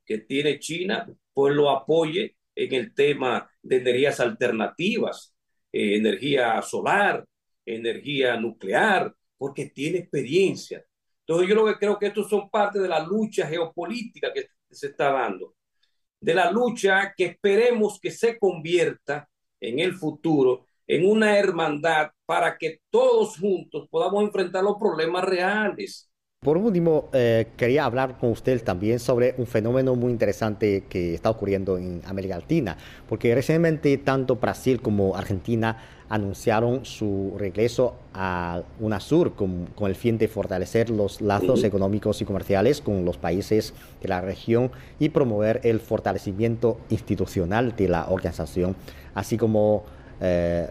que 0.06 0.20
tiene 0.20 0.60
China, 0.60 1.08
pues 1.34 1.54
lo 1.54 1.70
apoye 1.70 2.38
en 2.56 2.74
el 2.74 2.94
tema 2.94 3.50
de 3.62 3.78
energías 3.78 4.20
alternativas, 4.20 5.36
eh, 5.72 5.98
energía 5.98 6.62
solar, 6.62 7.26
energía 7.66 8.38
nuclear, 8.38 9.14
porque 9.38 9.68
tiene 9.68 10.00
experiencia. 10.00 10.84
Entonces 11.20 11.50
yo 11.50 11.76
creo 11.78 12.00
que 12.00 12.08
estos 12.08 12.30
son 12.30 12.50
parte 12.50 12.80
de 12.80 12.88
la 12.88 13.06
lucha 13.06 13.46
geopolítica 13.46 14.32
que 14.34 14.48
se 14.70 14.88
está 14.88 15.12
dando, 15.12 15.56
de 16.20 16.34
la 16.34 16.52
lucha 16.52 17.14
que 17.16 17.26
esperemos 17.26 18.00
que 18.00 18.12
se 18.12 18.38
convierta 18.38 19.30
en 19.60 19.80
el 19.80 19.94
futuro 19.94 20.66
en 20.88 21.06
una 21.10 21.38
hermandad 21.38 22.12
para 22.26 22.58
que 22.58 22.80
todos 22.90 23.38
juntos 23.38 23.88
podamos 23.90 24.24
enfrentar 24.24 24.64
los 24.64 24.78
problemas 24.78 25.24
reales. 25.26 26.10
Por 26.40 26.56
último, 26.56 27.10
eh, 27.14 27.48
quería 27.58 27.84
hablar 27.84 28.20
con 28.20 28.30
usted 28.32 28.64
también 28.64 29.00
sobre 29.00 29.34
un 29.38 29.48
fenómeno 29.48 29.96
muy 29.96 30.12
interesante 30.12 30.86
que 30.88 31.16
está 31.16 31.32
ocurriendo 31.32 31.78
en 31.78 32.02
América 32.06 32.38
Latina, 32.38 32.78
porque 33.10 33.34
recientemente 33.34 33.98
tanto 33.98 34.36
Brasil 34.36 34.80
como 34.80 35.16
Argentina 35.16 35.97
anunciaron 36.10 36.86
su 36.86 37.34
regreso 37.38 37.96
a 38.14 38.62
UNASUR 38.80 39.34
con, 39.34 39.68
con 39.76 39.90
el 39.90 39.96
fin 39.96 40.18
de 40.18 40.28
fortalecer 40.28 40.90
los 40.90 41.22
lazos 41.22 41.64
económicos 41.64 42.22
y 42.22 42.26
comerciales 42.26 42.82
con 42.82 43.04
los 43.04 43.18
países 43.18 43.74
de 44.02 44.08
la 44.08 44.22
región 44.22 44.72
y 45.00 45.10
promover 45.10 45.62
el 45.64 45.80
fortalecimiento 45.80 46.78
institucional 46.90 47.76
de 47.76 47.90
la 47.90 48.08
organización, 48.10 48.76
así 49.14 49.38
como 49.38 49.84
eh, 50.22 50.68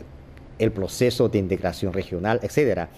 el 0.58 0.72
proceso 0.72 1.28
de 1.28 1.38
integración 1.38 1.92
regional, 1.92 2.40
etcétera. 2.42 2.88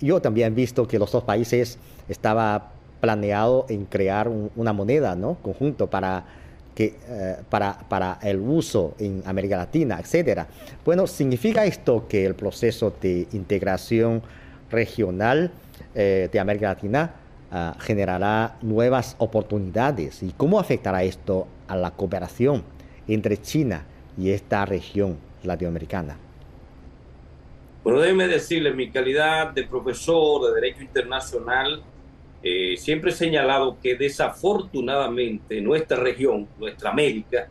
Yo 0.00 0.20
también 0.20 0.52
he 0.52 0.56
visto 0.56 0.86
que 0.86 0.98
los 0.98 1.10
dos 1.10 1.24
países 1.24 1.78
estaba 2.08 2.72
planeado 3.00 3.66
en 3.68 3.84
crear 3.84 4.28
una 4.28 4.72
moneda 4.72 5.16
¿no? 5.16 5.34
conjunto 5.42 5.90
para, 5.90 6.24
que, 6.74 6.96
eh, 7.06 7.36
para, 7.48 7.78
para, 7.88 8.18
el 8.22 8.38
uso 8.38 8.94
en 8.98 9.22
América 9.26 9.56
Latina, 9.56 9.98
etcétera. 10.00 10.46
Bueno, 10.84 11.06
¿significa 11.06 11.64
esto 11.64 12.06
que 12.08 12.24
el 12.24 12.34
proceso 12.34 12.94
de 13.00 13.26
integración 13.32 14.22
regional 14.70 15.50
eh, 15.94 16.28
de 16.32 16.40
América 16.40 16.68
Latina 16.68 17.14
ah, 17.50 17.76
generará 17.78 18.56
nuevas 18.62 19.16
oportunidades? 19.18 20.22
¿Y 20.22 20.32
cómo 20.32 20.58
afectará 20.58 21.02
esto 21.02 21.46
a 21.68 21.76
la 21.76 21.90
cooperación 21.90 22.64
entre 23.06 23.36
China 23.36 23.84
y 24.16 24.30
esta 24.30 24.64
región 24.64 25.18
latinoamericana? 25.42 26.16
Bueno, 27.84 28.00
déjeme 28.00 28.28
decirle, 28.28 28.72
mi 28.72 28.90
calidad 28.90 29.50
de 29.50 29.64
profesor 29.64 30.46
de 30.46 30.60
Derecho 30.60 30.82
Internacional, 30.82 31.82
eh, 32.42 32.76
siempre 32.76 33.10
he 33.10 33.14
señalado 33.14 33.78
que 33.80 33.94
desafortunadamente 33.94 35.60
nuestra 35.60 35.96
región, 35.98 36.48
nuestra 36.58 36.90
América, 36.90 37.48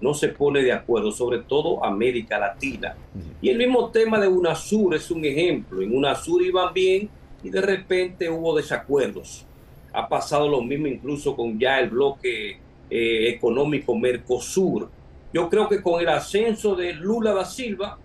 no 0.00 0.14
se 0.14 0.28
pone 0.28 0.62
de 0.62 0.72
acuerdo, 0.72 1.10
sobre 1.10 1.38
todo 1.38 1.84
América 1.84 2.38
Latina. 2.38 2.96
Y 3.40 3.48
el 3.48 3.58
mismo 3.58 3.90
tema 3.90 4.20
de 4.20 4.28
UNASUR 4.28 4.94
es 4.94 5.10
un 5.10 5.24
ejemplo. 5.24 5.82
En 5.82 5.96
UNASUR 5.96 6.42
iban 6.42 6.72
bien 6.72 7.08
y 7.42 7.50
de 7.50 7.60
repente 7.60 8.30
hubo 8.30 8.56
desacuerdos. 8.56 9.44
Ha 9.92 10.08
pasado 10.08 10.48
lo 10.48 10.62
mismo 10.62 10.86
incluso 10.86 11.34
con 11.34 11.58
ya 11.58 11.80
el 11.80 11.90
bloque 11.90 12.58
eh, 12.90 13.28
económico 13.28 13.96
Mercosur. 13.96 14.88
Yo 15.32 15.48
creo 15.48 15.68
que 15.68 15.82
con 15.82 16.00
el 16.00 16.08
ascenso 16.08 16.76
de 16.76 16.92
Lula 16.92 17.34
da 17.34 17.44
Silva, 17.44 17.98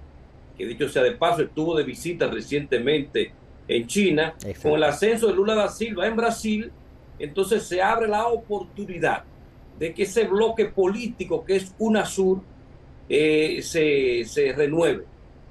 que 0.57 0.65
dicho 0.65 0.89
sea 0.89 1.03
de 1.03 1.11
paso, 1.11 1.43
estuvo 1.43 1.75
de 1.75 1.83
visita 1.83 2.27
recientemente 2.27 3.31
en 3.67 3.87
China, 3.87 4.35
con 4.61 4.73
el 4.73 4.83
ascenso 4.83 5.27
de 5.27 5.33
Lula 5.33 5.55
da 5.55 5.69
Silva 5.69 6.07
en 6.07 6.15
Brasil, 6.15 6.71
entonces 7.19 7.63
se 7.63 7.81
abre 7.81 8.07
la 8.07 8.27
oportunidad 8.27 9.23
de 9.79 9.93
que 9.93 10.03
ese 10.03 10.25
bloque 10.25 10.65
político 10.65 11.43
que 11.45 11.55
es 11.57 11.73
UNASUR 11.79 12.41
eh, 13.09 13.59
se, 13.61 14.23
se 14.25 14.53
renueve, 14.53 15.05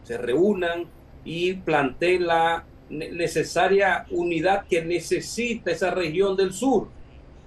se 0.05 0.18
reúnan 0.18 0.87
y 1.25 1.55
planteen 1.55 2.27
la 2.27 2.64
necesaria 2.88 4.07
unidad 4.11 4.66
que 4.68 4.83
necesita 4.83 5.70
esa 5.70 5.90
región 5.90 6.37
del 6.37 6.53
sur. 6.53 6.88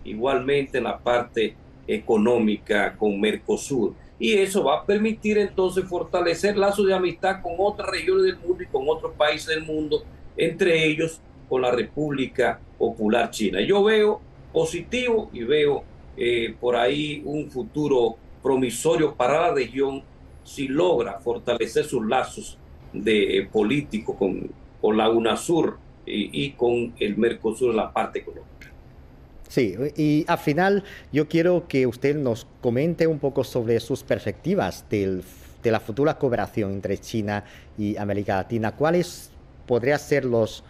Igualmente 0.03 0.77
en 0.77 0.85
la 0.85 0.97
parte 0.97 1.55
económica 1.87 2.95
con 2.97 3.19
Mercosur 3.19 3.93
y 4.17 4.33
eso 4.33 4.63
va 4.63 4.79
a 4.79 4.85
permitir 4.85 5.37
entonces 5.37 5.83
fortalecer 5.85 6.57
lazos 6.57 6.87
de 6.87 6.93
amistad 6.93 7.41
con 7.41 7.53
otras 7.57 7.89
regiones 7.89 8.25
del 8.25 8.37
mundo 8.37 8.63
y 8.63 8.67
con 8.67 8.85
otros 8.87 9.13
países 9.13 9.47
del 9.47 9.63
mundo, 9.63 10.03
entre 10.37 10.85
ellos 10.85 11.21
con 11.47 11.61
la 11.61 11.71
República 11.71 12.59
Popular 12.77 13.29
China. 13.31 13.61
Yo 13.61 13.83
veo 13.83 14.21
positivo 14.51 15.29
y 15.33 15.43
veo 15.43 15.83
eh, 16.17 16.55
por 16.59 16.75
ahí 16.75 17.21
un 17.25 17.49
futuro 17.49 18.17
promisorio 18.41 19.15
para 19.15 19.41
la 19.41 19.53
región 19.53 20.03
si 20.43 20.67
logra 20.67 21.19
fortalecer 21.19 21.85
sus 21.85 22.05
lazos 22.05 22.57
de 22.93 23.39
eh, 23.39 23.49
políticos 23.51 24.15
con, 24.17 24.49
con 24.79 24.97
la 24.97 25.09
UNASUR 25.09 25.77
y, 26.05 26.51
con 26.51 26.93
el 26.99 27.17
Mercosur 27.17 27.71
en 27.71 27.77
la 27.77 27.91
parte 27.91 28.19
económica. 28.19 28.71
Sí, 29.47 29.75
y 29.95 30.25
al 30.27 30.37
final 30.37 30.83
yo 31.11 31.27
quiero 31.27 31.67
que 31.67 31.87
usted 31.87 32.15
nos 32.15 32.45
comente 32.61 33.07
un 33.07 33.19
poco 33.19 33.43
sobre 33.43 33.79
sus 33.79 34.03
perspectivas 34.03 34.85
de 34.89 35.23
la 35.63 35.79
futura 35.79 36.17
cooperación 36.17 36.73
entre 36.73 36.97
China 36.97 37.43
y 37.77 37.97
América 37.97 38.37
Latina. 38.37 38.75
¿Cuáles 38.75 39.31
podrían 39.65 39.99
ser 39.99 40.25
los 40.25 40.63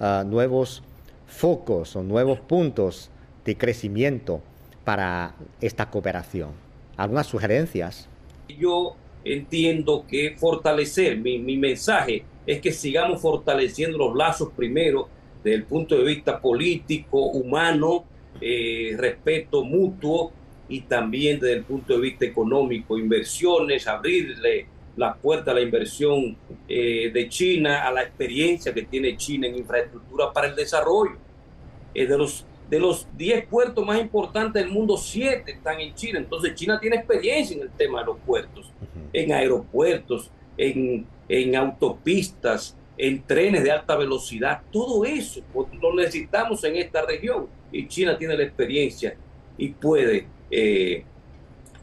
ah, 0.00 0.24
nuevos 0.26 0.82
focos 1.26 1.96
o 1.96 2.02
nuevos 2.02 2.40
puntos 2.40 3.10
de 3.44 3.56
crecimiento 3.56 4.40
para 4.84 5.34
esta 5.60 5.90
cooperación? 5.90 6.50
¿Algunas 6.96 7.26
sugerencias? 7.26 8.08
Yo 8.48 8.96
entiendo 9.24 10.04
que 10.06 10.36
fortalecer, 10.36 11.18
mi, 11.18 11.38
mi 11.38 11.56
mensaje 11.56 12.24
es 12.46 12.60
que 12.60 12.72
sigamos 12.72 13.20
fortaleciendo 13.20 13.98
los 13.98 14.16
lazos 14.16 14.50
primero 14.56 15.08
desde 15.42 15.56
el 15.56 15.64
punto 15.64 15.96
de 15.96 16.04
vista 16.04 16.40
político, 16.40 17.26
humano, 17.26 18.04
eh, 18.40 18.94
respeto 18.96 19.64
mutuo 19.64 20.32
y 20.68 20.82
también 20.82 21.38
desde 21.38 21.54
el 21.54 21.64
punto 21.64 21.94
de 21.94 22.00
vista 22.00 22.24
económico, 22.24 22.98
inversiones, 22.98 23.86
abrirle 23.86 24.66
la 24.96 25.14
puerta 25.14 25.50
a 25.50 25.54
la 25.54 25.60
inversión 25.60 26.36
eh, 26.68 27.10
de 27.12 27.28
China, 27.28 27.86
a 27.86 27.92
la 27.92 28.02
experiencia 28.02 28.72
que 28.74 28.82
tiene 28.82 29.16
China 29.16 29.46
en 29.46 29.56
infraestructura 29.56 30.32
para 30.32 30.48
el 30.48 30.56
desarrollo. 30.56 31.16
de 31.94 32.18
los 32.18 32.46
de 32.72 32.80
los 32.80 33.06
10 33.18 33.48
puertos 33.48 33.84
más 33.84 34.00
importantes 34.00 34.62
del 34.62 34.72
mundo, 34.72 34.96
7 34.96 35.52
están 35.52 35.78
en 35.78 35.94
China. 35.94 36.18
Entonces 36.18 36.54
China 36.54 36.80
tiene 36.80 36.96
experiencia 36.96 37.54
en 37.54 37.64
el 37.64 37.70
tema 37.70 38.00
de 38.00 38.06
los 38.06 38.16
puertos, 38.20 38.72
en 39.12 39.30
aeropuertos, 39.30 40.30
en, 40.56 41.06
en 41.28 41.54
autopistas, 41.54 42.74
en 42.96 43.22
trenes 43.24 43.62
de 43.62 43.70
alta 43.70 43.94
velocidad. 43.94 44.62
Todo 44.70 45.04
eso 45.04 45.42
lo 45.82 45.94
necesitamos 45.94 46.64
en 46.64 46.76
esta 46.76 47.04
región 47.04 47.46
y 47.70 47.88
China 47.88 48.16
tiene 48.16 48.38
la 48.38 48.44
experiencia 48.44 49.16
y 49.58 49.68
puede 49.68 50.26
eh, 50.50 51.04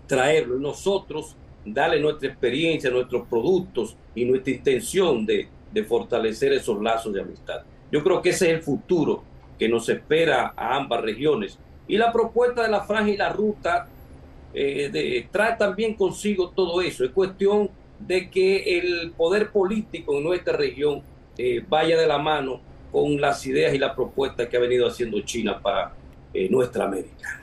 traerlo. 0.07 0.57
Y 0.57 0.61
nosotros 0.61 1.35
darle 1.65 1.99
nuestra 1.99 2.29
experiencia, 2.29 2.89
nuestros 2.89 3.27
productos 3.27 3.95
y 4.15 4.25
nuestra 4.25 4.53
intención 4.53 5.25
de, 5.25 5.47
fortalecer 5.87 6.51
esos 6.53 6.81
lazos 6.81 7.13
de 7.13 7.21
amistad. 7.21 7.61
Yo 7.91 8.03
creo 8.03 8.21
que 8.21 8.29
ese 8.29 8.47
es 8.47 8.53
el 8.55 8.61
futuro 8.61 9.23
que 9.57 9.69
nos 9.69 9.87
espera 9.87 10.53
a 10.55 10.75
ambas 10.75 11.01
regiones. 11.01 11.57
Y 11.87 11.97
la 11.97 12.11
propuesta 12.11 12.63
de 12.63 12.69
la 12.69 12.81
franja 12.81 13.09
y 13.09 13.17
la 13.17 13.29
ruta 13.29 13.87
eh, 14.53 15.27
trae 15.31 15.55
también 15.57 15.93
consigo 15.93 16.49
todo 16.49 16.81
eso. 16.81 17.05
Es 17.05 17.11
cuestión 17.11 17.69
de 17.99 18.29
que 18.29 18.79
el 18.79 19.11
poder 19.11 19.51
político 19.51 20.17
en 20.17 20.23
nuestra 20.23 20.57
región 20.57 21.01
eh, 21.37 21.63
vaya 21.67 21.97
de 21.97 22.07
la 22.07 22.17
mano 22.17 22.61
con 22.91 23.19
las 23.21 23.45
ideas 23.45 23.73
y 23.73 23.77
las 23.77 23.93
propuestas 23.93 24.47
que 24.47 24.57
ha 24.57 24.59
venido 24.59 24.87
haciendo 24.87 25.19
China 25.21 25.59
para 25.61 25.93
eh, 26.33 26.49
nuestra 26.49 26.85
América. 26.85 27.39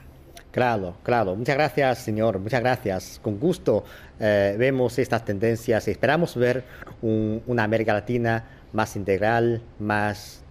Claro, 0.50 0.96
claro. 1.02 1.36
Muchas 1.36 1.54
gracias, 1.54 1.98
señor. 1.98 2.38
Muchas 2.38 2.60
gracias. 2.60 3.20
Con 3.22 3.38
gusto 3.38 3.84
eh, 4.18 4.56
vemos 4.58 4.98
estas 4.98 5.24
tendencias 5.24 5.88
y 5.88 5.90
esperamos 5.90 6.36
ver 6.36 6.64
una 7.02 7.64
América 7.64 7.92
Latina 7.92 8.44
más 8.72 8.96
integral, 8.96 9.62
más 9.78 10.42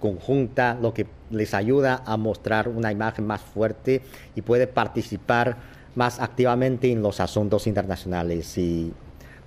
conjunta, 0.00 0.76
lo 0.80 0.92
que 0.92 1.06
les 1.30 1.54
ayuda 1.54 2.02
a 2.06 2.16
mostrar 2.16 2.68
una 2.68 2.92
imagen 2.92 3.26
más 3.26 3.40
fuerte 3.40 4.02
y 4.34 4.42
puede 4.42 4.66
participar 4.66 5.56
más 5.94 6.20
activamente 6.20 6.90
en 6.90 7.02
los 7.02 7.20
asuntos 7.20 7.66
internacionales. 7.66 8.58
Y 8.58 8.92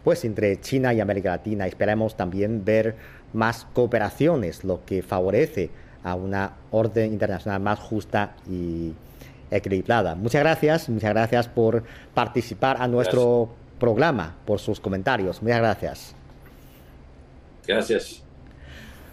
pues 0.04 0.24
entre 0.26 0.60
China 0.62 0.94
y 0.94 1.00
América 1.00 1.32
Latina 1.32 1.68
esperamos 1.68 2.16
también 2.16 2.64
ver 2.64 2.96
más 3.34 3.68
cooperaciones, 3.74 4.64
lo 4.64 4.86
que 4.86 5.04
favorece 5.04 5.70
a 6.04 6.16
una 6.16 6.54
orden 6.72 7.12
internacional 7.12 7.60
más 7.60 7.80
justa 7.80 8.36
y 8.50 8.94
equilibrada. 9.52 10.16
Muchas 10.16 10.42
gracias, 10.42 10.90
muchas 10.90 11.12
gracias 11.12 11.48
por 11.48 11.84
participar 12.14 12.78
a 12.82 12.88
nuestro 12.88 13.50
programa, 13.80 14.36
por 14.46 14.60
sus 14.60 14.80
comentarios. 14.80 15.42
Muchas 15.42 15.60
gracias. 15.60 16.16
Gracias. 17.68 18.24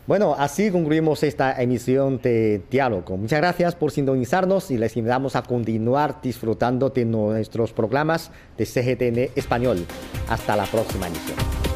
Bueno, 0.07 0.37
así 0.39 0.71
concluimos 0.71 1.23
esta 1.23 1.63
emisión 1.63 2.21
de 2.21 2.63
Diálogo. 2.71 3.17
Muchas 3.17 3.41
gracias 3.41 3.75
por 3.75 3.91
sintonizarnos 3.91 4.71
y 4.71 4.77
les 4.77 4.97
invitamos 4.99 5.35
a 5.35 5.43
continuar 5.43 6.21
disfrutando 6.21 6.91
de 6.91 7.07
nuestros 7.07 7.73
programas 7.73 8.31
de 8.59 8.67
CGTN 8.67 9.31
Español. 9.35 9.87
Hasta 10.29 10.57
la 10.57 10.67
próxima 10.67 11.07
emisión. 11.07 11.74